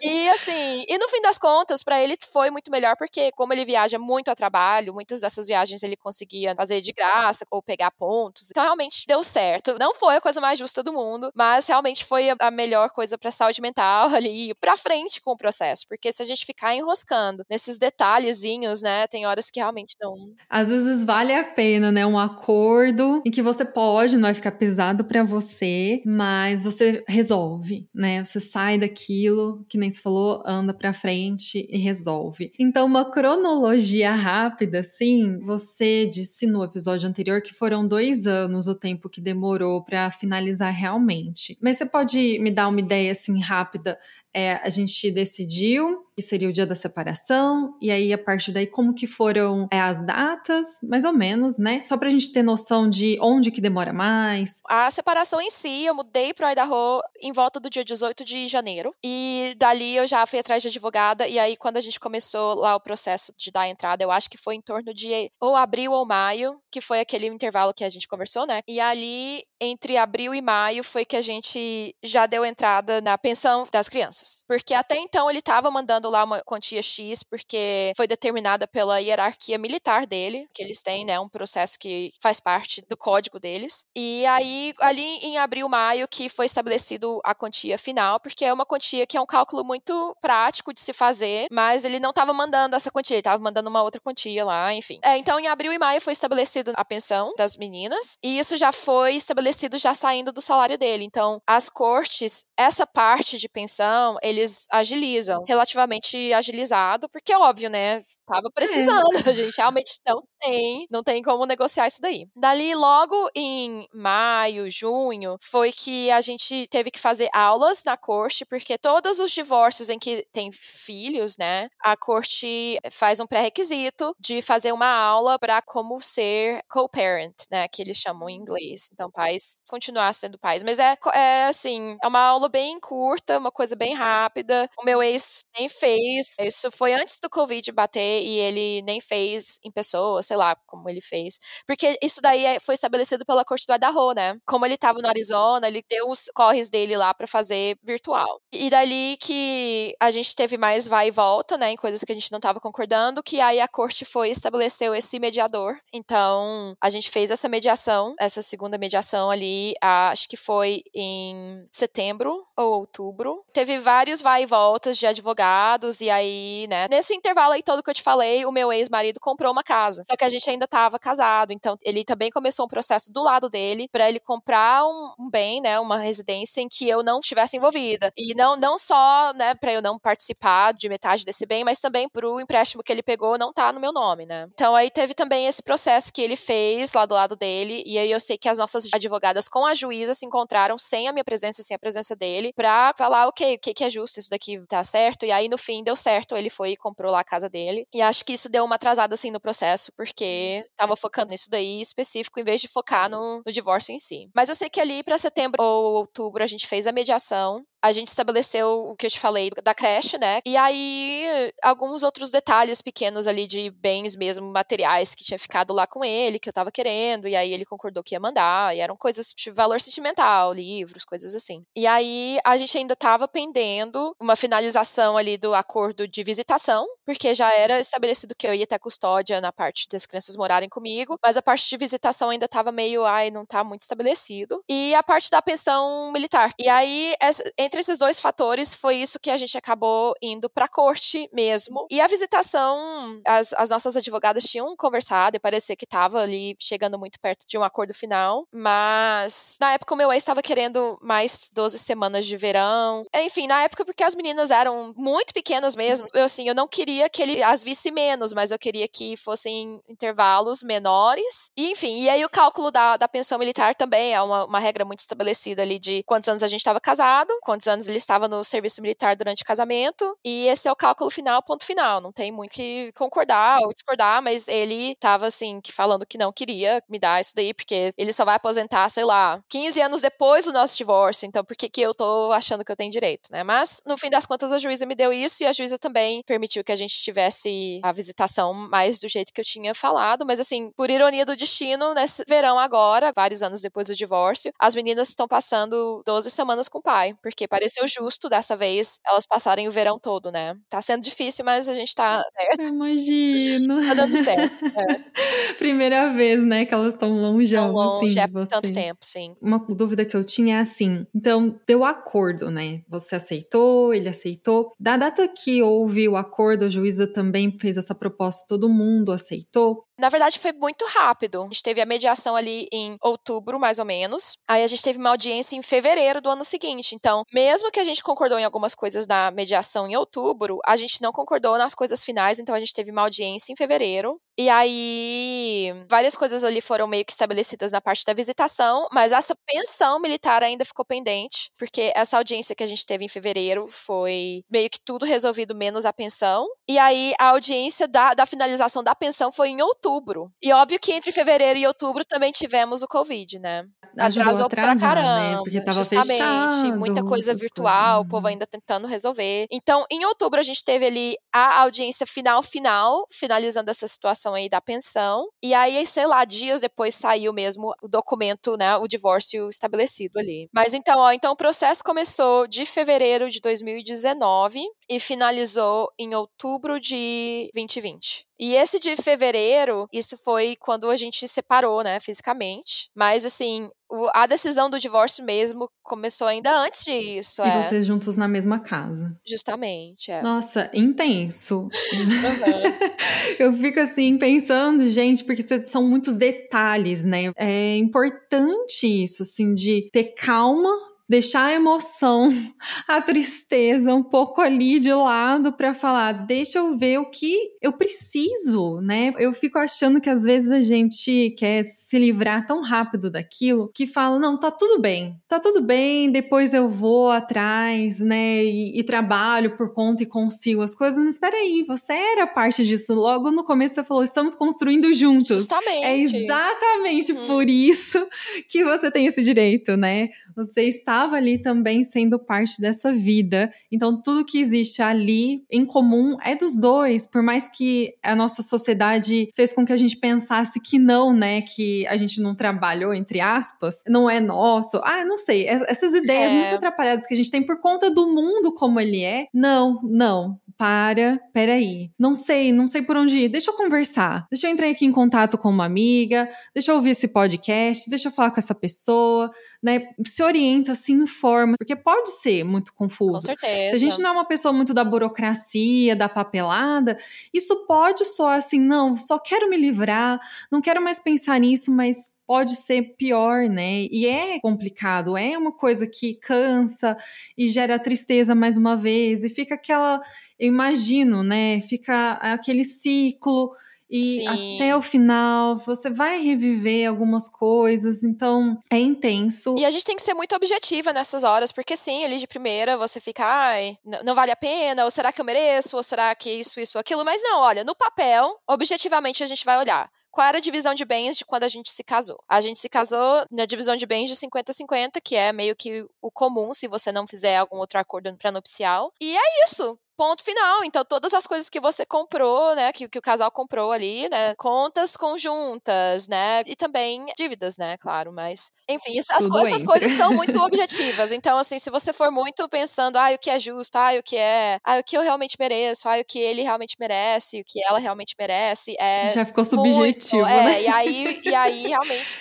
E 0.00 0.28
assim, 0.28 0.84
e 0.88 0.98
no 0.98 1.08
fim 1.08 1.20
das 1.20 1.38
contas, 1.38 1.82
para 1.82 2.00
ele 2.02 2.16
foi 2.32 2.50
muito 2.50 2.70
melhor, 2.70 2.96
porque 2.96 3.30
como 3.32 3.52
ele 3.52 3.64
viaja 3.64 3.98
muito 3.98 4.25
a 4.30 4.34
trabalho, 4.34 4.94
muitas 4.94 5.20
dessas 5.20 5.46
viagens 5.46 5.82
ele 5.82 5.96
conseguia 5.96 6.54
fazer 6.54 6.80
de 6.80 6.92
graça 6.92 7.46
ou 7.50 7.62
pegar 7.62 7.90
pontos. 7.90 8.48
Então 8.50 8.62
realmente 8.62 9.04
deu 9.06 9.22
certo. 9.22 9.76
Não 9.78 9.94
foi 9.94 10.16
a 10.16 10.20
coisa 10.20 10.40
mais 10.40 10.58
justa 10.58 10.82
do 10.82 10.92
mundo, 10.92 11.30
mas 11.34 11.66
realmente 11.66 12.04
foi 12.04 12.28
a 12.38 12.50
melhor 12.50 12.90
coisa 12.90 13.18
para 13.18 13.30
saúde 13.30 13.60
mental 13.60 14.08
ali, 14.14 14.54
para 14.54 14.76
frente 14.76 15.20
com 15.20 15.32
o 15.32 15.36
processo, 15.36 15.86
porque 15.88 16.12
se 16.12 16.22
a 16.22 16.26
gente 16.26 16.46
ficar 16.46 16.74
enroscando 16.74 17.44
nesses 17.48 17.78
detalhezinhos, 17.78 18.82
né, 18.82 19.06
tem 19.06 19.26
horas 19.26 19.50
que 19.50 19.60
realmente 19.60 19.94
não. 20.00 20.14
Às 20.48 20.68
vezes 20.68 21.04
vale 21.04 21.32
a 21.32 21.44
pena, 21.44 21.92
né, 21.92 22.06
um 22.06 22.18
acordo 22.18 23.22
em 23.24 23.30
que 23.30 23.42
você 23.42 23.64
pode, 23.64 24.14
não 24.16 24.22
vai 24.22 24.34
ficar 24.34 24.52
pesado 24.52 25.04
para 25.04 25.22
você, 25.22 26.02
mas 26.04 26.62
você 26.62 27.04
resolve, 27.08 27.88
né? 27.94 28.24
Você 28.24 28.40
sai 28.40 28.78
daquilo, 28.78 29.64
que 29.68 29.78
nem 29.78 29.90
se 29.90 30.00
falou, 30.00 30.42
anda 30.46 30.72
para 30.74 30.92
frente 30.92 31.66
e 31.70 31.78
resolve. 31.78 32.52
Então, 32.58 32.86
uma 32.86 33.10
cronologia 33.10 34.14
rápida, 34.16 34.82
sim, 34.82 35.38
você 35.38 36.06
disse 36.06 36.46
no 36.46 36.64
episódio 36.64 37.08
anterior 37.08 37.40
que 37.40 37.54
foram 37.54 37.86
dois 37.86 38.26
anos 38.26 38.66
o 38.66 38.74
tempo 38.74 39.08
que 39.08 39.20
demorou 39.20 39.84
para 39.84 40.10
finalizar 40.10 40.72
realmente. 40.72 41.56
Mas 41.62 41.76
você 41.76 41.86
pode 41.86 42.38
me 42.40 42.50
dar 42.50 42.68
uma 42.68 42.80
ideia 42.80 43.12
assim 43.12 43.40
rápida? 43.40 43.98
É, 44.36 44.60
a 44.62 44.68
gente 44.68 45.10
decidiu 45.10 46.04
que 46.14 46.22
seria 46.22 46.48
o 46.48 46.52
dia 46.52 46.66
da 46.66 46.74
separação, 46.74 47.76
e 47.80 47.90
aí 47.90 48.10
a 48.10 48.16
partir 48.16 48.50
daí 48.50 48.66
como 48.66 48.94
que 48.94 49.06
foram 49.06 49.68
é, 49.70 49.78
as 49.78 50.04
datas, 50.04 50.64
mais 50.82 51.04
ou 51.04 51.12
menos, 51.12 51.58
né? 51.58 51.84
Só 51.86 51.96
pra 51.98 52.08
gente 52.08 52.32
ter 52.32 52.42
noção 52.42 52.88
de 52.88 53.18
onde 53.20 53.50
que 53.50 53.60
demora 53.60 53.92
mais. 53.92 54.62
A 54.66 54.90
separação 54.90 55.40
em 55.42 55.50
si, 55.50 55.84
eu 55.84 55.94
mudei 55.94 56.32
pro 56.32 56.50
Idaho 56.50 57.02
em 57.22 57.32
volta 57.32 57.60
do 57.60 57.68
dia 57.68 57.84
18 57.84 58.24
de 58.24 58.48
janeiro, 58.48 58.94
e 59.04 59.54
dali 59.58 59.96
eu 59.96 60.06
já 60.06 60.24
fui 60.24 60.38
atrás 60.38 60.62
de 60.62 60.68
advogada, 60.68 61.28
e 61.28 61.38
aí 61.38 61.54
quando 61.54 61.76
a 61.76 61.82
gente 61.82 62.00
começou 62.00 62.54
lá 62.54 62.74
o 62.74 62.80
processo 62.80 63.34
de 63.36 63.50
dar 63.50 63.62
a 63.62 63.68
entrada, 63.68 64.02
eu 64.02 64.10
acho 64.10 64.30
que 64.30 64.38
foi 64.38 64.54
em 64.54 64.62
torno 64.62 64.94
de 64.94 65.30
ou 65.38 65.54
abril 65.54 65.92
ou 65.92 66.06
maio, 66.06 66.58
que 66.76 66.80
foi 66.82 67.00
aquele 67.00 67.26
intervalo 67.26 67.72
que 67.72 67.82
a 67.84 67.88
gente 67.88 68.06
conversou, 68.06 68.46
né? 68.46 68.60
E 68.68 68.78
ali, 68.78 69.42
entre 69.58 69.96
abril 69.96 70.34
e 70.34 70.42
maio, 70.42 70.84
foi 70.84 71.06
que 71.06 71.16
a 71.16 71.22
gente 71.22 71.96
já 72.02 72.26
deu 72.26 72.44
entrada 72.44 73.00
na 73.00 73.16
pensão 73.16 73.66
das 73.72 73.88
crianças. 73.88 74.44
Porque 74.46 74.74
até 74.74 74.98
então 74.98 75.30
ele 75.30 75.40
tava 75.40 75.70
mandando 75.70 76.10
lá 76.10 76.22
uma 76.22 76.42
quantia 76.42 76.82
X 76.82 77.22
porque 77.22 77.94
foi 77.96 78.06
determinada 78.06 78.66
pela 78.68 78.98
hierarquia 78.98 79.56
militar 79.56 80.06
dele, 80.06 80.46
que 80.52 80.62
eles 80.62 80.82
têm, 80.82 81.06
né, 81.06 81.18
um 81.18 81.30
processo 81.30 81.78
que 81.78 82.12
faz 82.20 82.40
parte 82.40 82.84
do 82.86 82.96
código 82.96 83.40
deles. 83.40 83.86
E 83.96 84.26
aí, 84.26 84.74
ali 84.80 85.16
em 85.22 85.38
abril, 85.38 85.70
maio, 85.70 86.06
que 86.06 86.28
foi 86.28 86.44
estabelecido 86.44 87.22
a 87.24 87.34
quantia 87.34 87.78
final, 87.78 88.20
porque 88.20 88.44
é 88.44 88.52
uma 88.52 88.66
quantia 88.66 89.06
que 89.06 89.16
é 89.16 89.20
um 89.20 89.24
cálculo 89.24 89.64
muito 89.64 90.14
prático 90.20 90.74
de 90.74 90.80
se 90.82 90.92
fazer, 90.92 91.46
mas 91.50 91.86
ele 91.86 91.98
não 91.98 92.10
estava 92.10 92.34
mandando 92.34 92.76
essa 92.76 92.90
quantia, 92.90 93.14
ele 93.14 93.20
estava 93.20 93.42
mandando 93.42 93.70
uma 93.70 93.82
outra 93.82 93.98
quantia 93.98 94.44
lá, 94.44 94.74
enfim. 94.74 94.98
É, 95.02 95.16
então, 95.16 95.40
em 95.40 95.46
abril 95.46 95.72
e 95.72 95.78
maio 95.78 96.02
foi 96.02 96.12
estabelecido 96.12 96.65
a 96.76 96.84
pensão 96.84 97.32
das 97.36 97.56
meninas, 97.56 98.16
e 98.22 98.38
isso 98.38 98.56
já 98.56 98.72
foi 98.72 99.14
estabelecido 99.14 99.78
já 99.78 99.94
saindo 99.94 100.32
do 100.32 100.40
salário 100.40 100.78
dele. 100.78 101.04
Então, 101.04 101.40
as 101.46 101.68
cortes, 101.68 102.46
essa 102.56 102.86
parte 102.86 103.38
de 103.38 103.48
pensão, 103.48 104.16
eles 104.22 104.66
agilizam 104.70 105.44
relativamente 105.46 106.32
agilizado, 106.32 107.08
porque 107.08 107.32
é 107.32 107.38
óbvio, 107.38 107.70
né? 107.70 108.02
Tava 108.26 108.50
precisando, 108.54 109.26
é. 109.26 109.30
a 109.30 109.32
gente 109.32 109.56
realmente 109.56 110.00
não 110.06 110.22
tem, 110.40 110.86
não 110.90 111.02
tem 111.02 111.22
como 111.22 111.46
negociar 111.46 111.86
isso 111.86 112.00
daí. 112.00 112.26
Dali, 112.34 112.74
logo 112.74 113.30
em 113.34 113.86
maio, 113.92 114.70
junho, 114.70 115.36
foi 115.40 115.72
que 115.72 116.10
a 116.10 116.20
gente 116.20 116.66
teve 116.68 116.90
que 116.90 116.98
fazer 116.98 117.28
aulas 117.32 117.82
na 117.84 117.96
corte, 117.96 118.44
porque 118.44 118.78
todos 118.78 119.18
os 119.18 119.30
divórcios 119.30 119.90
em 119.90 119.98
que 119.98 120.26
tem 120.32 120.50
filhos, 120.52 121.36
né, 121.36 121.68
a 121.82 121.96
corte 121.96 122.78
faz 122.90 123.20
um 123.20 123.26
pré-requisito 123.26 124.14
de 124.18 124.42
fazer 124.42 124.72
uma 124.72 124.88
aula 124.88 125.38
para 125.38 125.60
como 125.62 126.00
ser 126.00 126.55
co-parent, 126.68 127.34
né, 127.50 127.66
que 127.68 127.82
eles 127.82 127.96
chamam 127.96 128.28
em 128.28 128.36
inglês. 128.36 128.88
Então, 128.92 129.10
pais 129.10 129.58
continuar 129.68 130.12
sendo 130.14 130.38
pais. 130.38 130.62
Mas 130.62 130.78
é, 130.78 130.96
é 131.14 131.44
assim, 131.46 131.96
é 132.02 132.06
uma 132.08 132.20
aula 132.20 132.48
bem 132.48 132.78
curta, 132.80 133.38
uma 133.38 133.50
coisa 133.50 133.76
bem 133.76 133.94
rápida. 133.94 134.68
O 134.78 134.84
meu 134.84 135.02
ex 135.02 135.44
nem 135.56 135.68
fez. 135.68 136.36
Isso 136.40 136.70
foi 136.70 136.94
antes 136.94 137.18
do 137.20 137.30
Covid 137.30 137.70
bater 137.72 138.22
e 138.22 138.38
ele 138.38 138.82
nem 138.82 139.00
fez 139.00 139.58
em 139.64 139.70
pessoa, 139.70 140.22
sei 140.22 140.36
lá 140.36 140.56
como 140.66 140.88
ele 140.88 141.00
fez. 141.00 141.38
Porque 141.66 141.98
isso 142.02 142.20
daí 142.20 142.44
é, 142.44 142.60
foi 142.60 142.74
estabelecido 142.74 143.24
pela 143.24 143.44
corte 143.44 143.66
do 143.66 143.74
Idaho, 143.74 144.12
né? 144.14 144.36
Como 144.46 144.64
ele 144.66 144.76
tava 144.76 145.00
no 145.00 145.08
Arizona, 145.08 145.68
ele 145.68 145.84
deu 145.88 146.08
os 146.08 146.26
corres 146.34 146.68
dele 146.70 146.96
lá 146.96 147.12
para 147.14 147.26
fazer 147.26 147.78
virtual. 147.82 148.40
E 148.52 148.70
dali 148.70 149.16
que 149.20 149.94
a 150.00 150.10
gente 150.10 150.34
teve 150.34 150.56
mais 150.56 150.86
vai 150.86 151.08
e 151.08 151.10
volta, 151.10 151.56
né? 151.56 151.70
Em 151.72 151.76
coisas 151.76 152.02
que 152.02 152.12
a 152.12 152.14
gente 152.14 152.32
não 152.32 152.40
tava 152.40 152.60
concordando, 152.60 153.22
que 153.22 153.40
aí 153.40 153.60
a 153.60 153.68
corte 153.68 154.04
foi 154.04 154.30
estabeleceu 154.30 154.94
esse 154.94 155.18
mediador. 155.18 155.78
Então, 155.92 156.35
a 156.80 156.90
gente 156.90 157.10
fez 157.10 157.30
essa 157.30 157.48
mediação, 157.48 158.14
essa 158.18 158.42
segunda 158.42 158.78
mediação 158.78 159.30
ali, 159.30 159.74
acho 159.80 160.28
que 160.28 160.36
foi 160.36 160.82
em 160.94 161.66
setembro 161.70 162.36
ou 162.56 162.74
outubro. 162.80 163.44
Teve 163.52 163.78
vários 163.78 164.22
vai 164.22 164.42
e 164.42 164.46
voltas 164.46 164.96
de 164.96 165.06
advogados 165.06 166.00
e 166.00 166.10
aí, 166.10 166.66
né, 166.68 166.86
nesse 166.88 167.14
intervalo 167.14 167.52
aí 167.52 167.62
todo 167.62 167.82
que 167.82 167.90
eu 167.90 167.94
te 167.94 168.02
falei, 168.02 168.44
o 168.44 168.52
meu 168.52 168.72
ex-marido 168.72 169.20
comprou 169.20 169.52
uma 169.52 169.62
casa. 169.62 170.02
Só 170.04 170.16
que 170.16 170.24
a 170.24 170.28
gente 170.28 170.48
ainda 170.48 170.66
tava 170.66 170.98
casado, 170.98 171.52
então 171.52 171.76
ele 171.82 172.04
também 172.04 172.30
começou 172.30 172.66
um 172.66 172.68
processo 172.68 173.12
do 173.12 173.22
lado 173.22 173.48
dele 173.48 173.88
para 173.90 174.08
ele 174.08 174.20
comprar 174.20 174.86
um, 174.86 175.14
um, 175.18 175.30
bem, 175.30 175.60
né, 175.60 175.78
uma 175.78 175.98
residência 175.98 176.60
em 176.60 176.68
que 176.68 176.88
eu 176.88 177.02
não 177.02 177.20
estivesse 177.20 177.56
envolvida. 177.56 178.12
E 178.16 178.34
não 178.34 178.56
não 178.56 178.78
só, 178.78 179.32
né, 179.34 179.54
para 179.54 179.72
eu 179.72 179.82
não 179.82 179.98
participar 179.98 180.72
de 180.72 180.88
metade 180.88 181.24
desse 181.24 181.46
bem, 181.46 181.64
mas 181.64 181.80
também 181.80 182.08
pro 182.08 182.40
empréstimo 182.40 182.82
que 182.82 182.92
ele 182.92 183.02
pegou 183.02 183.38
não 183.38 183.52
tá 183.52 183.72
no 183.72 183.80
meu 183.80 183.92
nome, 183.92 184.26
né? 184.26 184.48
Então 184.52 184.74
aí 184.74 184.90
teve 184.90 185.14
também 185.14 185.46
esse 185.46 185.62
processo 185.62 186.12
que 186.12 186.22
ele 186.26 186.36
fez 186.36 186.92
lá 186.92 187.06
do 187.06 187.14
lado 187.14 187.36
dele, 187.36 187.82
e 187.86 187.98
aí 187.98 188.10
eu 188.10 188.20
sei 188.20 188.36
que 188.36 188.48
as 188.48 188.58
nossas 188.58 188.88
advogadas 188.92 189.48
com 189.48 189.64
a 189.64 189.74
juíza 189.74 190.14
se 190.14 190.26
encontraram 190.26 190.78
sem 190.78 191.08
a 191.08 191.12
minha 191.12 191.24
presença, 191.24 191.62
sem 191.62 191.74
a 191.74 191.78
presença 191.78 192.14
dele, 192.14 192.52
pra 192.54 192.92
falar, 192.96 193.28
ok, 193.28 193.54
o 193.54 193.58
que, 193.58 193.74
que 193.74 193.84
é 193.84 193.90
justo, 193.90 194.18
isso 194.18 194.30
daqui 194.30 194.60
tá 194.66 194.82
certo, 194.84 195.24
e 195.24 195.32
aí 195.32 195.48
no 195.48 195.56
fim 195.56 195.82
deu 195.82 195.96
certo, 195.96 196.36
ele 196.36 196.50
foi 196.50 196.72
e 196.72 196.76
comprou 196.76 197.10
lá 197.12 197.20
a 197.20 197.24
casa 197.24 197.48
dele. 197.48 197.86
E 197.94 198.02
acho 198.02 198.24
que 198.24 198.32
isso 198.32 198.48
deu 198.48 198.64
uma 198.64 198.74
atrasada 198.74 199.14
assim 199.14 199.30
no 199.30 199.40
processo, 199.40 199.92
porque 199.96 200.64
tava 200.76 200.96
focando 200.96 201.30
nisso 201.30 201.48
daí 201.50 201.80
específico, 201.80 202.38
em 202.38 202.44
vez 202.44 202.60
de 202.60 202.68
focar 202.68 203.08
no, 203.08 203.42
no 203.44 203.52
divórcio 203.52 203.94
em 203.94 203.98
si. 203.98 204.28
Mas 204.34 204.48
eu 204.48 204.54
sei 204.54 204.68
que 204.68 204.80
ali 204.80 205.02
para 205.02 205.18
setembro 205.18 205.62
ou 205.62 205.94
outubro 205.96 206.42
a 206.42 206.46
gente 206.46 206.66
fez 206.66 206.86
a 206.86 206.92
mediação 206.92 207.64
a 207.86 207.92
gente 207.92 208.08
estabeleceu 208.08 208.88
o 208.90 208.96
que 208.96 209.06
eu 209.06 209.10
te 209.10 209.20
falei 209.20 209.50
da 209.62 209.74
creche, 209.74 210.18
né? 210.18 210.40
E 210.44 210.56
aí, 210.56 211.52
alguns 211.62 212.02
outros 212.02 212.30
detalhes 212.30 212.82
pequenos 212.82 213.26
ali 213.26 213.46
de 213.46 213.70
bens 213.70 214.16
mesmo, 214.16 214.50
materiais 214.50 215.14
que 215.14 215.24
tinha 215.24 215.38
ficado 215.38 215.72
lá 215.72 215.86
com 215.86 216.04
ele, 216.04 216.38
que 216.38 216.48
eu 216.48 216.52
tava 216.52 216.72
querendo, 216.72 217.28
e 217.28 217.36
aí 217.36 217.52
ele 217.52 217.64
concordou 217.64 218.02
que 218.02 218.14
ia 218.14 218.20
mandar, 218.20 218.76
e 218.76 218.80
eram 218.80 218.96
coisas 218.96 219.32
de 219.36 219.50
valor 219.50 219.80
sentimental, 219.80 220.52
livros, 220.52 221.04
coisas 221.04 221.34
assim. 221.34 221.62
E 221.76 221.86
aí, 221.86 222.38
a 222.44 222.56
gente 222.56 222.76
ainda 222.76 222.96
tava 222.96 223.28
pendendo 223.28 224.14
uma 224.20 224.36
finalização 224.36 225.16
ali 225.16 225.38
do 225.38 225.54
acordo 225.54 226.08
de 226.08 226.22
visitação, 226.24 226.86
porque 227.04 227.34
já 227.34 227.52
era 227.54 227.78
estabelecido 227.78 228.34
que 228.36 228.46
eu 228.46 228.54
ia 228.54 228.66
ter 228.66 228.78
custódia 228.78 229.40
na 229.40 229.52
parte 229.52 229.88
das 229.88 230.06
crianças 230.06 230.36
morarem 230.36 230.68
comigo, 230.68 231.18
mas 231.22 231.36
a 231.36 231.42
parte 231.42 231.68
de 231.68 231.76
visitação 231.76 232.30
ainda 232.30 232.48
tava 232.48 232.72
meio, 232.72 233.04
ai, 233.04 233.30
não 233.30 233.46
tá 233.46 233.62
muito 233.62 233.82
estabelecido. 233.82 234.62
E 234.68 234.94
a 234.94 235.02
parte 235.02 235.30
da 235.30 235.40
pensão 235.40 236.10
militar. 236.12 236.52
E 236.58 236.68
aí, 236.68 237.14
entre 237.58 237.75
entre 237.76 237.80
esses 237.80 237.98
dois 237.98 238.18
fatores, 238.18 238.74
foi 238.74 238.96
isso 238.96 239.20
que 239.20 239.30
a 239.30 239.36
gente 239.36 239.56
acabou 239.58 240.14
indo 240.22 240.48
para 240.48 240.64
a 240.64 240.68
corte 240.68 241.28
mesmo. 241.30 241.86
E 241.90 242.00
a 242.00 242.06
visitação, 242.06 243.20
as, 243.26 243.52
as 243.52 243.68
nossas 243.68 243.96
advogadas 243.96 244.44
tinham 244.44 244.74
conversado 244.74 245.36
e 245.36 245.40
parecia 245.40 245.76
que 245.76 245.84
estava 245.84 246.20
ali 246.20 246.56
chegando 246.58 246.98
muito 246.98 247.20
perto 247.20 247.46
de 247.46 247.58
um 247.58 247.62
acordo 247.62 247.92
final. 247.92 248.46
Mas 248.50 249.58
na 249.60 249.74
época 249.74 249.92
o 249.92 249.96
meu 249.96 250.10
ex 250.10 250.22
estava 250.22 250.40
querendo 250.40 250.98
mais 251.02 251.50
12 251.52 251.78
semanas 251.78 252.24
de 252.24 252.36
verão. 252.36 253.04
Enfim, 253.14 253.46
na 253.46 253.62
época, 253.62 253.84
porque 253.84 254.02
as 254.02 254.14
meninas 254.14 254.50
eram 254.50 254.94
muito 254.96 255.34
pequenas 255.34 255.76
mesmo, 255.76 256.08
eu 256.14 256.24
assim, 256.24 256.48
eu 256.48 256.54
não 256.54 256.66
queria 256.66 257.10
que 257.10 257.20
ele 257.20 257.42
as 257.42 257.62
visse 257.62 257.90
menos, 257.90 258.32
mas 258.32 258.50
eu 258.50 258.58
queria 258.58 258.88
que 258.88 259.18
fossem 259.18 259.82
intervalos 259.86 260.62
menores. 260.62 261.50
E, 261.56 261.72
enfim, 261.72 261.98
e 261.98 262.08
aí 262.08 262.24
o 262.24 262.30
cálculo 262.30 262.70
da, 262.70 262.96
da 262.96 263.06
pensão 263.06 263.38
militar 263.38 263.74
também 263.74 264.14
é 264.14 264.22
uma, 264.22 264.46
uma 264.46 264.58
regra 264.60 264.84
muito 264.84 265.00
estabelecida 265.00 265.60
ali 265.60 265.78
de 265.78 266.02
quantos 266.04 266.28
anos 266.28 266.42
a 266.42 266.48
gente 266.48 266.60
estava 266.60 266.80
casado, 266.80 267.36
quantos 267.56 267.66
anos 267.66 267.88
ele 267.88 267.96
estava 267.96 268.28
no 268.28 268.44
serviço 268.44 268.82
militar 268.82 269.16
durante 269.16 269.42
o 269.42 269.46
casamento, 269.46 270.16
e 270.22 270.46
esse 270.46 270.68
é 270.68 270.72
o 270.72 270.76
cálculo 270.76 271.10
final, 271.10 271.42
ponto 271.42 271.64
final. 271.64 272.00
Não 272.00 272.12
tem 272.12 272.30
muito 272.30 272.52
que 272.52 272.92
concordar 272.92 273.60
ou 273.62 273.72
discordar, 273.72 274.22
mas 274.22 274.46
ele 274.46 274.92
estava 274.92 275.26
assim, 275.26 275.60
falando 275.72 276.06
que 276.06 276.18
não 276.18 276.32
queria 276.32 276.82
me 276.88 276.98
dar 276.98 277.20
isso 277.20 277.32
daí, 277.34 277.54
porque 277.54 277.94
ele 277.96 278.12
só 278.12 278.24
vai 278.24 278.36
aposentar, 278.36 278.88
sei 278.90 279.04
lá, 279.04 279.40
15 279.48 279.80
anos 279.80 280.00
depois 280.02 280.44
do 280.44 280.52
nosso 280.52 280.76
divórcio, 280.76 281.26
então 281.26 281.42
por 281.44 281.56
que, 281.56 281.68
que 281.68 281.80
eu 281.80 281.94
tô 281.94 282.30
achando 282.32 282.64
que 282.64 282.70
eu 282.70 282.76
tenho 282.76 282.90
direito, 282.90 283.30
né? 283.32 283.42
Mas, 283.42 283.80
no 283.86 283.96
fim 283.96 284.10
das 284.10 284.26
contas, 284.26 284.52
a 284.52 284.58
juíza 284.58 284.84
me 284.84 284.94
deu 284.94 285.12
isso 285.12 285.42
e 285.42 285.46
a 285.46 285.52
juíza 285.52 285.78
também 285.78 286.22
permitiu 286.26 286.62
que 286.62 286.72
a 286.72 286.76
gente 286.76 287.02
tivesse 287.02 287.80
a 287.82 287.92
visitação 287.92 288.52
mais 288.52 288.98
do 288.98 289.08
jeito 289.08 289.32
que 289.32 289.40
eu 289.40 289.44
tinha 289.44 289.74
falado, 289.74 290.26
mas 290.26 290.40
assim, 290.40 290.70
por 290.76 290.90
ironia 290.90 291.24
do 291.24 291.36
destino, 291.36 291.94
nesse 291.94 292.22
verão 292.28 292.58
agora, 292.58 293.12
vários 293.14 293.42
anos 293.42 293.62
depois 293.62 293.86
do 293.88 293.94
divórcio, 293.94 294.52
as 294.58 294.74
meninas 294.74 295.08
estão 295.08 295.26
passando 295.26 296.02
12 296.04 296.30
semanas 296.30 296.68
com 296.68 296.78
o 296.78 296.82
pai, 296.82 297.14
porque 297.22 297.45
pareceu 297.48 297.86
justo 297.88 298.28
dessa 298.28 298.56
vez 298.56 298.98
elas 299.06 299.26
passarem 299.26 299.68
o 299.68 299.70
verão 299.70 299.98
todo, 299.98 300.30
né? 300.30 300.54
Tá 300.68 300.80
sendo 300.82 301.02
difícil, 301.02 301.44
mas 301.44 301.68
a 301.68 301.74
gente 301.74 301.94
tá 301.94 302.22
certo. 302.36 302.74
Imagino. 302.74 303.86
Tá 303.86 303.94
dando 303.94 304.16
certo. 304.16 304.64
É. 304.64 305.54
Primeira 305.58 306.10
vez, 306.10 306.42
né, 306.44 306.64
que 306.64 306.74
elas 306.74 306.94
estão 306.94 307.10
longe, 307.12 307.54
tão 307.54 307.72
longe, 307.72 308.18
assim, 308.18 308.20
é 308.20 308.28
por 308.28 308.46
tanto 308.46 308.72
tempo, 308.72 308.98
sim. 309.02 309.34
Uma 309.40 309.58
dúvida 309.58 310.04
que 310.04 310.16
eu 310.16 310.24
tinha 310.24 310.56
é 310.56 310.60
assim, 310.60 311.06
então, 311.14 311.58
deu 311.66 311.84
acordo, 311.84 312.50
né? 312.50 312.82
Você 312.88 313.16
aceitou, 313.16 313.92
ele 313.94 314.08
aceitou. 314.08 314.72
Da 314.78 314.96
data 314.96 315.26
que 315.28 315.62
houve 315.62 316.08
o 316.08 316.16
acordo, 316.16 316.64
a 316.66 316.68
juíza 316.68 317.06
também 317.06 317.56
fez 317.58 317.76
essa 317.76 317.94
proposta, 317.94 318.44
todo 318.48 318.68
mundo 318.68 319.12
aceitou? 319.12 319.85
Na 319.98 320.10
verdade, 320.10 320.38
foi 320.38 320.52
muito 320.52 320.84
rápido. 320.86 321.42
A 321.42 321.44
gente 321.46 321.62
teve 321.62 321.80
a 321.80 321.86
mediação 321.86 322.36
ali 322.36 322.66
em 322.70 322.98
outubro, 323.02 323.58
mais 323.58 323.78
ou 323.78 323.84
menos. 323.84 324.36
Aí 324.46 324.62
a 324.62 324.66
gente 324.66 324.82
teve 324.82 324.98
uma 324.98 325.08
audiência 325.10 325.56
em 325.56 325.62
fevereiro 325.62 326.20
do 326.20 326.28
ano 326.28 326.44
seguinte. 326.44 326.94
Então, 326.94 327.24
mesmo 327.32 327.70
que 327.70 327.80
a 327.80 327.84
gente 327.84 328.02
concordou 328.02 328.38
em 328.38 328.44
algumas 328.44 328.74
coisas 328.74 329.06
da 329.06 329.30
mediação 329.30 329.86
em 329.86 329.96
outubro, 329.96 330.58
a 330.66 330.76
gente 330.76 331.00
não 331.00 331.12
concordou 331.12 331.56
nas 331.56 331.74
coisas 331.74 332.04
finais. 332.04 332.38
Então, 332.38 332.54
a 332.54 332.58
gente 332.58 332.74
teve 332.74 332.90
uma 332.90 333.02
audiência 333.02 333.52
em 333.52 333.56
fevereiro. 333.56 334.20
E 334.38 334.50
aí, 334.50 335.72
várias 335.88 336.14
coisas 336.14 336.44
ali 336.44 336.60
foram 336.60 336.86
meio 336.86 337.04
que 337.04 337.12
estabelecidas 337.12 337.72
na 337.72 337.80
parte 337.80 338.04
da 338.04 338.12
visitação, 338.12 338.86
mas 338.92 339.10
essa 339.10 339.34
pensão 339.46 339.98
militar 339.98 340.42
ainda 340.42 340.64
ficou 340.64 340.84
pendente, 340.84 341.50
porque 341.56 341.90
essa 341.94 342.18
audiência 342.18 342.54
que 342.54 342.62
a 342.62 342.66
gente 342.66 342.84
teve 342.84 343.04
em 343.04 343.08
fevereiro 343.08 343.66
foi 343.70 344.42
meio 344.50 344.68
que 344.68 344.78
tudo 344.78 345.06
resolvido 345.06 345.54
menos 345.54 345.86
a 345.86 345.92
pensão. 345.92 346.46
E 346.68 346.78
aí, 346.78 347.14
a 347.18 347.30
audiência 347.30 347.88
da, 347.88 348.12
da 348.12 348.26
finalização 348.26 348.84
da 348.84 348.94
pensão 348.94 349.32
foi 349.32 349.48
em 349.48 349.62
outubro. 349.62 350.30
E 350.42 350.52
óbvio 350.52 350.78
que 350.78 350.92
entre 350.92 351.12
fevereiro 351.12 351.58
e 351.58 351.66
outubro 351.66 352.04
também 352.04 352.30
tivemos 352.30 352.82
o 352.82 352.88
Covid, 352.88 353.38
né? 353.38 353.66
Atrasou 353.98 354.48
pra 354.48 354.74
né? 354.74 354.80
caramba. 354.80 355.20
Né? 355.20 355.36
Porque 355.36 355.60
tava 355.60 355.78
justamente. 355.78 356.18
Fechado, 356.18 356.78
muita 356.78 357.02
coisa 357.02 357.34
virtual, 357.34 357.96
coisas. 357.96 358.06
o 358.06 358.08
povo 358.08 358.26
ainda 358.26 358.46
tentando 358.46 358.86
resolver. 358.86 359.46
Então, 359.50 359.84
em 359.90 360.04
outubro, 360.04 360.40
a 360.40 360.42
gente 360.42 360.64
teve 360.64 360.86
ali 360.86 361.16
a 361.32 361.60
audiência 361.62 362.06
final, 362.06 362.42
final, 362.42 363.06
finalizando 363.12 363.70
essa 363.70 363.86
situação 363.86 364.16
situação 364.16 364.34
aí 364.34 364.48
da 364.48 364.60
pensão. 364.60 365.28
E 365.42 365.54
aí, 365.54 365.86
sei 365.86 366.06
lá, 366.06 366.24
dias 366.24 366.60
depois 366.60 366.94
saiu 366.94 367.32
mesmo 367.32 367.74
o 367.82 367.88
documento, 367.88 368.56
né, 368.56 368.76
o 368.76 368.88
divórcio 368.88 369.48
estabelecido 369.48 370.18
ali. 370.18 370.48
Mas 370.52 370.72
então, 370.74 370.98
ó, 370.98 371.12
então 371.12 371.32
o 371.32 371.36
processo 371.36 371.84
começou 371.84 372.46
de 372.46 372.64
fevereiro 372.64 373.30
de 373.30 373.40
2019 373.40 374.62
e 374.88 375.00
finalizou 375.00 375.88
em 375.98 376.14
outubro 376.14 376.80
de 376.80 377.50
2020. 377.54 378.25
E 378.38 378.54
esse 378.54 378.78
de 378.78 378.96
fevereiro, 378.96 379.88
isso 379.92 380.16
foi 380.18 380.56
quando 380.56 380.88
a 380.90 380.96
gente 380.96 381.26
separou, 381.26 381.82
né, 381.82 381.98
fisicamente. 382.00 382.90
Mas, 382.94 383.24
assim, 383.24 383.70
a 384.12 384.26
decisão 384.26 384.68
do 384.68 384.80
divórcio 384.80 385.24
mesmo 385.24 385.68
começou 385.82 386.26
ainda 386.26 386.50
antes 386.60 386.84
disso. 386.84 387.42
E 387.42 387.48
é. 387.48 387.62
vocês 387.62 387.86
juntos 387.86 388.16
na 388.16 388.28
mesma 388.28 388.58
casa. 388.60 389.16
Justamente, 389.26 390.10
é. 390.10 390.22
Nossa, 390.22 390.70
intenso. 390.74 391.62
Uhum. 391.62 391.68
Eu 393.38 393.52
fico 393.52 393.80
assim 393.80 394.18
pensando, 394.18 394.88
gente, 394.88 395.24
porque 395.24 395.42
são 395.64 395.82
muitos 395.88 396.16
detalhes, 396.16 397.04
né? 397.04 397.32
É 397.36 397.76
importante 397.76 398.86
isso, 398.86 399.22
assim, 399.22 399.54
de 399.54 399.88
ter 399.92 400.14
calma 400.14 400.70
deixar 401.08 401.46
a 401.46 401.52
emoção, 401.52 402.32
a 402.88 403.00
tristeza 403.00 403.94
um 403.94 404.02
pouco 404.02 404.40
ali 404.40 404.80
de 404.80 404.92
lado 404.92 405.52
para 405.52 405.72
falar, 405.72 406.26
deixa 406.26 406.58
eu 406.58 406.76
ver 406.76 406.98
o 406.98 407.10
que 407.10 407.36
eu 407.62 407.72
preciso, 407.72 408.80
né? 408.80 409.12
Eu 409.18 409.32
fico 409.32 409.58
achando 409.58 410.00
que 410.00 410.10
às 410.10 410.24
vezes 410.24 410.50
a 410.50 410.60
gente 410.60 411.34
quer 411.38 411.62
se 411.64 411.98
livrar 411.98 412.46
tão 412.46 412.60
rápido 412.60 413.10
daquilo 413.10 413.70
que 413.74 413.86
fala, 413.86 414.18
não, 414.18 414.38
tá 414.38 414.50
tudo 414.50 414.80
bem, 414.80 415.16
tá 415.28 415.38
tudo 415.38 415.60
bem, 415.60 416.10
depois 416.10 416.52
eu 416.52 416.68
vou 416.68 417.10
atrás, 417.10 418.00
né? 418.00 418.44
E, 418.44 418.78
e 418.78 418.82
trabalho 418.82 419.56
por 419.56 419.72
conta 419.72 420.02
e 420.02 420.06
consigo 420.06 420.62
as 420.62 420.74
coisas. 420.74 420.98
Mas 421.02 421.14
espera 421.14 421.36
aí, 421.36 421.62
você 421.66 421.92
era 421.92 422.26
parte 422.26 422.64
disso. 422.64 422.94
Logo 422.94 423.30
no 423.30 423.44
começo 423.44 423.74
você 423.74 423.84
falou, 423.84 424.02
estamos 424.02 424.34
construindo 424.34 424.92
juntos. 424.92 425.28
Justamente. 425.28 425.84
É 425.84 425.98
exatamente 425.98 427.12
hum. 427.12 427.26
por 427.26 427.48
isso 427.48 428.06
que 428.48 428.64
você 428.64 428.90
tem 428.90 429.06
esse 429.06 429.22
direito, 429.22 429.76
né? 429.76 430.08
Você 430.36 430.64
estava 430.64 431.16
ali 431.16 431.40
também 431.40 431.82
sendo 431.82 432.18
parte 432.18 432.60
dessa 432.60 432.92
vida. 432.92 433.50
Então, 433.72 434.00
tudo 434.00 434.24
que 434.24 434.38
existe 434.38 434.82
ali 434.82 435.44
em 435.50 435.64
comum 435.64 436.16
é 436.22 436.36
dos 436.36 436.58
dois, 436.58 437.06
por 437.06 437.22
mais 437.22 437.48
que 437.48 437.94
a 438.02 438.14
nossa 438.14 438.42
sociedade 438.42 439.30
fez 439.34 439.52
com 439.52 439.64
que 439.64 439.72
a 439.72 439.76
gente 439.76 439.96
pensasse 439.96 440.60
que 440.60 440.78
não, 440.78 441.12
né? 441.14 441.40
Que 441.40 441.86
a 441.86 441.96
gente 441.96 442.20
não 442.20 442.34
trabalhou, 442.34 442.92
entre 442.92 443.20
aspas, 443.20 443.82
não 443.88 444.10
é 444.10 444.20
nosso. 444.20 444.78
Ah, 444.84 445.04
não 445.04 445.16
sei. 445.16 445.46
Essas 445.48 445.94
ideias 445.94 446.32
é. 446.32 446.34
muito 446.34 446.54
atrapalhadas 446.56 447.06
que 447.06 447.14
a 447.14 447.16
gente 447.16 447.30
tem 447.30 447.42
por 447.42 447.60
conta 447.60 447.90
do 447.90 448.06
mundo 448.06 448.52
como 448.52 448.78
ele 448.78 449.02
é. 449.02 449.26
Não, 449.32 449.80
não 449.82 450.38
para, 450.56 451.20
peraí, 451.32 451.90
não 451.98 452.14
sei, 452.14 452.52
não 452.52 452.66
sei 452.66 452.82
por 452.82 452.96
onde 452.96 453.18
ir, 453.18 453.28
deixa 453.28 453.50
eu 453.50 453.54
conversar, 453.54 454.26
deixa 454.30 454.46
eu 454.46 454.50
entrar 454.50 454.68
aqui 454.70 454.86
em 454.86 454.92
contato 454.92 455.36
com 455.36 455.50
uma 455.50 455.66
amiga, 455.66 456.28
deixa 456.54 456.70
eu 456.70 456.76
ouvir 456.76 456.90
esse 456.90 457.08
podcast, 457.08 457.90
deixa 457.90 458.08
eu 458.08 458.12
falar 458.12 458.30
com 458.30 458.40
essa 458.40 458.54
pessoa, 458.54 459.30
né? 459.66 459.88
Se 460.06 460.22
orienta, 460.22 460.76
se 460.76 460.92
informa, 460.92 461.56
porque 461.58 461.74
pode 461.74 462.10
ser 462.20 462.44
muito 462.44 462.72
confuso. 462.72 463.26
Com 463.26 463.34
certeza. 463.34 463.70
Se 463.70 463.74
a 463.74 463.78
gente 463.78 464.00
não 464.00 464.10
é 464.10 464.12
uma 464.12 464.24
pessoa 464.24 464.52
muito 464.52 464.72
da 464.72 464.84
burocracia, 464.84 465.96
da 465.96 466.08
papelada, 466.08 466.96
isso 467.34 467.66
pode 467.66 468.04
soar 468.04 468.38
assim, 468.38 468.60
não, 468.60 468.94
só 468.94 469.18
quero 469.18 469.50
me 469.50 469.56
livrar, 469.56 470.20
não 470.52 470.60
quero 470.60 470.80
mais 470.80 471.00
pensar 471.00 471.40
nisso, 471.40 471.72
mas 471.72 472.12
pode 472.24 472.54
ser 472.54 472.94
pior, 472.96 473.48
né? 473.48 473.88
E 473.90 474.06
é 474.06 474.38
complicado, 474.38 475.16
é 475.16 475.36
uma 475.36 475.50
coisa 475.50 475.84
que 475.84 476.14
cansa 476.14 476.96
e 477.36 477.48
gera 477.48 477.76
tristeza 477.76 478.36
mais 478.36 478.56
uma 478.56 478.76
vez, 478.76 479.24
e 479.24 479.28
fica 479.28 479.56
aquela, 479.56 480.00
eu 480.38 480.46
imagino, 480.46 481.24
né? 481.24 481.60
Fica 481.60 482.12
aquele 482.12 482.62
ciclo 482.62 483.50
e 483.90 484.00
Sim. 484.00 484.56
até 484.56 484.76
o 484.76 484.82
final 484.82 485.56
você 485.56 485.88
vai 485.88 486.20
reviver 486.20 486.88
algumas 486.88 487.28
coisas, 487.28 488.02
então 488.02 488.58
é 488.70 488.78
intenso. 488.78 489.54
E 489.58 489.64
a 489.64 489.70
gente 489.70 489.84
tem 489.84 489.96
que 489.96 490.02
ser 490.02 490.14
muito 490.14 490.34
objetiva 490.34 490.92
nessas 490.92 491.24
horas, 491.24 491.52
porque 491.52 491.76
sim, 491.76 492.04
ali 492.04 492.18
de 492.18 492.26
primeira 492.26 492.76
você 492.76 493.00
fica, 493.00 493.24
ai, 493.24 493.78
não 494.04 494.14
vale 494.14 494.32
a 494.32 494.36
pena, 494.36 494.84
ou 494.84 494.90
será 494.90 495.12
que 495.12 495.20
eu 495.20 495.24
mereço, 495.24 495.76
ou 495.76 495.82
será 495.82 496.14
que 496.14 496.30
isso, 496.30 496.60
isso, 496.60 496.78
aquilo, 496.78 497.04
mas 497.04 497.22
não, 497.22 497.40
olha, 497.40 497.64
no 497.64 497.74
papel, 497.74 498.36
objetivamente 498.48 499.22
a 499.22 499.26
gente 499.26 499.44
vai 499.44 499.58
olhar 499.58 499.90
qual 500.16 500.26
era 500.26 500.38
a 500.38 500.40
divisão 500.40 500.74
de 500.74 500.82
bens 500.86 501.18
de 501.18 501.26
quando 501.26 501.44
a 501.44 501.48
gente 501.48 501.70
se 501.70 501.84
casou. 501.84 502.18
A 502.26 502.40
gente 502.40 502.58
se 502.58 502.70
casou 502.70 503.26
na 503.30 503.44
divisão 503.44 503.76
de 503.76 503.84
bens 503.84 504.08
de 504.08 504.16
50-50, 504.16 504.92
que 505.04 505.14
é 505.14 505.30
meio 505.30 505.54
que 505.54 505.86
o 506.00 506.10
comum 506.10 506.54
se 506.54 506.66
você 506.66 506.90
não 506.90 507.06
fizer 507.06 507.36
algum 507.36 507.58
outro 507.58 507.78
acordo 507.78 508.16
pré-nupcial. 508.16 508.90
E 508.98 509.14
é 509.14 509.44
isso 509.44 509.78
ponto 509.96 510.22
final. 510.22 510.64
Então, 510.64 510.84
todas 510.84 511.14
as 511.14 511.26
coisas 511.26 511.48
que 511.48 511.60
você 511.60 511.84
comprou, 511.86 512.54
né, 512.54 512.72
que, 512.72 512.88
que 512.88 512.98
o 512.98 513.02
casal 513.02 513.30
comprou 513.30 513.72
ali, 513.72 514.08
né, 514.08 514.34
contas 514.36 514.96
conjuntas, 514.96 516.08
né, 516.08 516.42
e 516.46 516.54
também 516.54 517.04
dívidas, 517.16 517.56
né, 517.56 517.76
claro, 517.78 518.12
mas, 518.12 518.50
enfim, 518.68 518.98
as 518.98 519.26
co 519.26 519.38
essas 519.38 519.62
coisas 519.62 519.92
são 519.92 520.12
muito 520.14 520.38
objetivas. 520.40 521.12
Então, 521.12 521.38
assim, 521.38 521.58
se 521.58 521.70
você 521.70 521.92
for 521.92 522.10
muito 522.10 522.48
pensando, 522.48 522.96
ah, 522.96 523.12
o 523.12 523.18
que 523.18 523.30
é 523.30 523.38
justo, 523.40 523.76
ah, 523.76 523.94
o 523.98 524.02
que 524.02 524.16
é, 524.16 524.58
ah, 524.64 524.78
o 524.78 524.84
que 524.84 524.96
eu 524.96 525.02
realmente 525.02 525.36
mereço, 525.38 525.88
ah, 525.88 525.98
o 525.98 526.04
que 526.04 526.18
ele 526.18 526.42
realmente 526.42 526.76
merece, 526.78 527.40
o 527.40 527.44
que 527.46 527.62
ela 527.64 527.78
realmente 527.78 528.14
merece, 528.18 528.74
é 528.78 529.08
Já 529.08 529.24
ficou 529.24 529.44
subjetivo, 529.44 530.22
muito, 530.22 530.26
é, 530.26 530.44
né? 530.44 530.62
e 530.62 530.68
aí, 530.68 531.20
e 531.24 531.34
aí, 531.34 531.66
realmente 531.68 532.18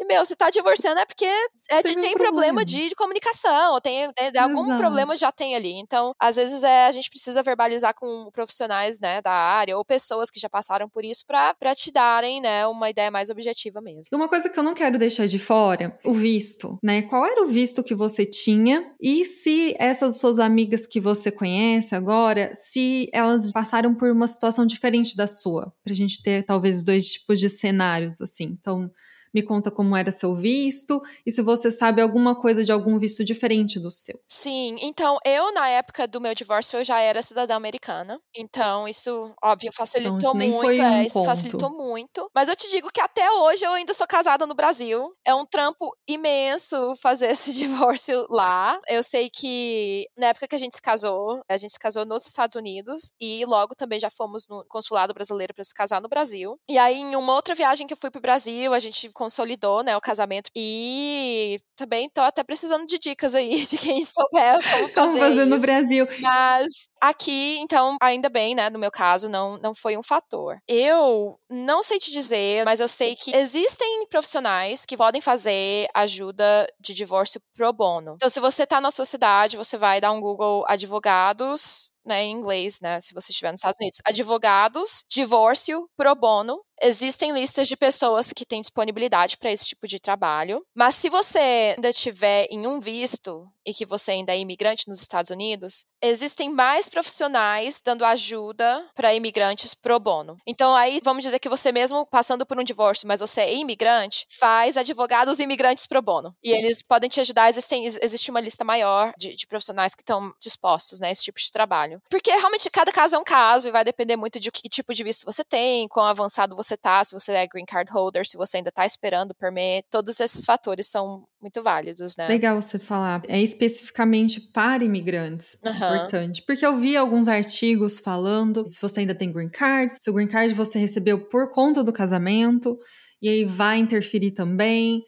e, 0.00 0.04
meu, 0.06 0.24
se 0.24 0.34
tá 0.34 0.48
divorciando 0.48 0.98
é 0.98 1.04
porque 1.04 1.26
é 1.68 1.82
de, 1.82 1.94
tem, 1.94 2.14
um 2.14 2.18
problema, 2.18 2.64
de, 2.64 2.88
de, 2.88 2.94
comunicação, 2.94 3.74
ou 3.74 3.80
tem, 3.82 4.10
algum 4.38 4.64
Exato. 4.64 4.78
problema 4.78 5.14
já 5.14 5.30
tem 5.30 5.54
ali. 5.54 5.74
Então, 5.74 6.14
às 6.18 6.36
vezes 6.36 6.62
é, 6.62 6.86
a 6.86 6.90
gente 6.90 7.10
precisa 7.10 7.42
verbalizar 7.42 7.94
com 7.94 8.30
profissionais, 8.32 8.98
né, 8.98 9.20
da 9.20 9.30
área, 9.30 9.76
ou 9.76 9.84
pessoas 9.84 10.30
que 10.30 10.40
já 10.40 10.48
passaram 10.48 10.88
por 10.88 11.04
isso 11.04 11.24
para 11.26 11.74
te 11.74 11.92
darem, 11.92 12.40
né, 12.40 12.66
uma 12.66 12.88
ideia 12.88 13.10
mais 13.10 13.28
objetiva 13.28 13.82
mesmo. 13.82 14.04
Uma 14.10 14.28
coisa 14.28 14.48
que 14.48 14.58
eu 14.58 14.62
não 14.62 14.72
quero 14.72 14.98
deixar 14.98 15.26
de 15.26 15.38
fora, 15.38 15.98
o 16.02 16.14
visto, 16.14 16.78
né? 16.82 17.02
Qual 17.02 17.26
era 17.26 17.42
o 17.42 17.46
visto 17.46 17.84
que 17.84 17.94
você 17.94 18.24
tinha 18.24 18.94
e 18.98 19.24
se 19.26 19.74
essas 19.78 20.18
suas 20.18 20.38
amigas 20.38 20.86
que 20.86 20.98
você 20.98 21.30
conhece 21.30 21.94
agora, 21.94 22.50
se 22.54 23.10
elas 23.12 23.52
passaram 23.52 23.94
por 23.94 24.10
uma 24.10 24.26
situação 24.26 24.64
diferente 24.64 25.14
da 25.14 25.26
sua, 25.26 25.72
pra 25.84 25.92
gente 25.92 26.22
ter 26.22 26.44
talvez 26.44 26.82
dois 26.82 27.06
tipos 27.06 27.38
de 27.38 27.50
cenários 27.50 28.20
assim. 28.20 28.56
Então, 28.58 28.90
me 29.32 29.42
conta 29.42 29.70
como 29.70 29.96
era 29.96 30.10
seu 30.10 30.34
visto 30.34 31.00
e 31.24 31.30
se 31.30 31.42
você 31.42 31.70
sabe 31.70 32.02
alguma 32.02 32.34
coisa 32.34 32.64
de 32.64 32.72
algum 32.72 32.98
visto 32.98 33.24
diferente 33.24 33.78
do 33.78 33.90
seu. 33.90 34.20
Sim, 34.28 34.76
então 34.80 35.18
eu, 35.24 35.52
na 35.52 35.68
época 35.68 36.06
do 36.06 36.20
meu 36.20 36.34
divórcio, 36.34 36.78
eu 36.78 36.84
já 36.84 37.00
era 37.00 37.22
cidadã 37.22 37.54
americana. 37.54 38.20
Então, 38.36 38.88
isso, 38.88 39.32
óbvio, 39.42 39.72
facilitou 39.72 40.16
então, 40.16 40.34
muito. 40.34 40.80
é, 40.80 40.90
um 40.90 41.02
isso 41.02 41.14
ponto. 41.14 41.26
facilitou 41.26 41.70
muito. 41.70 42.30
Mas 42.34 42.48
eu 42.48 42.56
te 42.56 42.68
digo 42.70 42.90
que 42.92 43.00
até 43.00 43.30
hoje 43.30 43.64
eu 43.64 43.72
ainda 43.72 43.94
sou 43.94 44.06
casada 44.06 44.46
no 44.46 44.54
Brasil. 44.54 45.12
É 45.24 45.34
um 45.34 45.46
trampo 45.46 45.94
imenso 46.08 46.94
fazer 46.96 47.30
esse 47.30 47.52
divórcio 47.52 48.26
lá. 48.28 48.78
Eu 48.88 49.02
sei 49.02 49.30
que 49.30 50.06
na 50.16 50.28
época 50.28 50.48
que 50.48 50.56
a 50.56 50.58
gente 50.58 50.76
se 50.76 50.82
casou, 50.82 51.40
a 51.48 51.56
gente 51.56 51.72
se 51.72 51.78
casou 51.78 52.04
nos 52.04 52.26
Estados 52.26 52.56
Unidos 52.56 53.12
e 53.20 53.44
logo 53.44 53.74
também 53.74 54.00
já 54.00 54.10
fomos 54.10 54.46
no 54.48 54.64
consulado 54.68 55.14
brasileiro 55.14 55.54
para 55.54 55.64
se 55.64 55.74
casar 55.74 56.00
no 56.00 56.08
Brasil. 56.08 56.58
E 56.68 56.78
aí, 56.78 56.98
em 57.00 57.16
uma 57.16 57.34
outra 57.34 57.54
viagem 57.54 57.86
que 57.86 57.92
eu 57.92 57.98
fui 57.98 58.10
pro 58.10 58.20
Brasil, 58.20 58.72
a 58.72 58.78
gente 58.78 59.10
consolidou, 59.20 59.82
né, 59.82 59.94
o 59.94 60.00
casamento. 60.00 60.50
E 60.56 61.58
também 61.76 62.08
tô 62.08 62.22
até 62.22 62.42
precisando 62.42 62.86
de 62.86 62.98
dicas 62.98 63.34
aí 63.34 63.60
de 63.68 63.76
quem 63.76 64.02
souber 64.02 64.62
como 64.62 64.88
fazer, 64.88 64.94
como 64.94 65.18
fazer 65.18 65.44
no 65.44 65.60
Brasil. 65.60 66.06
Mas 66.20 66.88
aqui, 66.98 67.58
então, 67.58 67.98
ainda 68.00 68.30
bem, 68.30 68.54
né, 68.54 68.70
no 68.70 68.78
meu 68.78 68.90
caso, 68.90 69.28
não, 69.28 69.58
não 69.58 69.74
foi 69.74 69.98
um 69.98 70.02
fator. 70.02 70.56
Eu 70.66 71.38
não 71.50 71.82
sei 71.82 71.98
te 71.98 72.10
dizer, 72.10 72.64
mas 72.64 72.80
eu 72.80 72.88
sei 72.88 73.14
que 73.14 73.36
existem 73.36 74.06
profissionais 74.06 74.86
que 74.86 74.96
podem 74.96 75.20
fazer 75.20 75.86
ajuda 75.94 76.66
de 76.80 76.94
divórcio 76.94 77.42
pro 77.54 77.72
bono. 77.74 78.14
Então, 78.16 78.30
se 78.30 78.40
você 78.40 78.66
tá 78.66 78.80
na 78.80 78.90
sua 78.90 79.04
cidade, 79.04 79.58
você 79.58 79.76
vai 79.76 80.00
dar 80.00 80.12
um 80.12 80.20
Google 80.20 80.64
advogados 80.66 81.92
né, 82.04 82.24
em 82.24 82.32
inglês, 82.32 82.80
né, 82.80 83.00
se 83.00 83.14
você 83.14 83.32
estiver 83.32 83.50
nos 83.50 83.60
Estados 83.60 83.78
Unidos, 83.80 84.00
advogados, 84.04 85.04
divórcio, 85.08 85.88
pro 85.96 86.14
bono, 86.14 86.60
Existem 86.82 87.32
listas 87.32 87.68
de 87.68 87.76
pessoas 87.76 88.32
que 88.32 88.46
têm 88.46 88.62
disponibilidade 88.62 89.36
para 89.36 89.52
esse 89.52 89.66
tipo 89.66 89.86
de 89.86 90.00
trabalho, 90.00 90.64
mas 90.74 90.94
se 90.94 91.10
você 91.10 91.74
ainda 91.76 91.92
tiver 91.92 92.46
em 92.50 92.66
um 92.66 92.80
visto 92.80 93.46
e 93.66 93.74
que 93.74 93.86
você 93.86 94.12
ainda 94.12 94.34
é 94.34 94.38
imigrante 94.38 94.88
nos 94.88 95.00
Estados 95.00 95.30
Unidos, 95.30 95.84
existem 96.02 96.50
mais 96.50 96.88
profissionais 96.88 97.80
dando 97.84 98.04
ajuda 98.04 98.88
para 98.94 99.14
imigrantes 99.14 99.74
pro 99.74 100.00
bono. 100.00 100.36
Então 100.46 100.74
aí 100.74 101.00
vamos 101.04 101.22
dizer 101.22 101.38
que 101.38 101.48
você 101.48 101.72
mesmo 101.72 102.06
passando 102.06 102.46
por 102.46 102.58
um 102.58 102.64
divórcio, 102.64 103.06
mas 103.06 103.20
você 103.20 103.42
é 103.42 103.54
imigrante, 103.54 104.26
faz 104.38 104.76
advogados 104.76 105.38
imigrantes 105.38 105.86
pro 105.86 106.02
bono. 106.02 106.32
E 106.42 106.50
eles 106.50 106.82
podem 106.82 107.08
te 107.08 107.20
ajudar, 107.20 107.50
existem, 107.50 107.84
existe 107.84 108.30
uma 108.30 108.40
lista 108.40 108.64
maior 108.64 109.12
de, 109.18 109.34
de 109.34 109.46
profissionais 109.46 109.94
que 109.94 110.02
estão 110.02 110.32
dispostos, 110.40 111.00
né, 111.00 111.10
esse 111.10 111.24
tipo 111.24 111.38
de 111.38 111.50
trabalho. 111.50 112.00
Porque 112.10 112.30
realmente 112.30 112.70
cada 112.70 112.92
caso 112.92 113.16
é 113.16 113.18
um 113.18 113.24
caso 113.24 113.68
e 113.68 113.72
vai 113.72 113.84
depender 113.84 114.16
muito 114.16 114.40
de 114.40 114.50
que 114.50 114.68
tipo 114.68 114.94
de 114.94 115.04
visto 115.04 115.24
você 115.24 115.44
tem, 115.44 115.88
quão 115.88 116.06
avançado 116.06 116.56
você 116.56 116.76
tá, 116.76 117.04
se 117.04 117.12
você 117.12 117.32
é 117.32 117.46
green 117.46 117.64
card 117.64 117.90
holder, 117.90 118.26
se 118.26 118.36
você 118.36 118.58
ainda 118.58 118.72
tá 118.72 118.86
esperando 118.86 119.32
o 119.32 119.34
permit, 119.34 119.86
todos 119.90 120.18
esses 120.20 120.44
fatores 120.44 120.86
são 120.86 121.24
muito 121.40 121.62
válidos, 121.62 122.14
né? 122.18 122.28
Legal 122.28 122.60
você 122.60 122.78
falar. 122.78 123.22
É 123.26 123.40
especificamente 123.40 124.40
para 124.40 124.84
imigrantes. 124.84 125.56
Uhum. 125.64 125.72
Importante. 125.72 126.42
Porque 126.46 126.64
eu 126.64 126.76
vi 126.78 126.96
alguns 126.96 127.28
artigos 127.28 127.98
falando 127.98 128.66
se 128.68 128.80
você 128.80 129.00
ainda 129.00 129.14
tem 129.14 129.32
green 129.32 129.48
card, 129.48 129.94
se 129.94 130.10
o 130.10 130.12
green 130.12 130.28
card 130.28 130.52
você 130.54 130.78
recebeu 130.78 131.18
por 131.18 131.50
conta 131.50 131.82
do 131.82 131.92
casamento, 131.92 132.78
e 133.22 133.28
aí 133.28 133.44
vai 133.44 133.78
interferir 133.78 134.32
também 134.32 135.02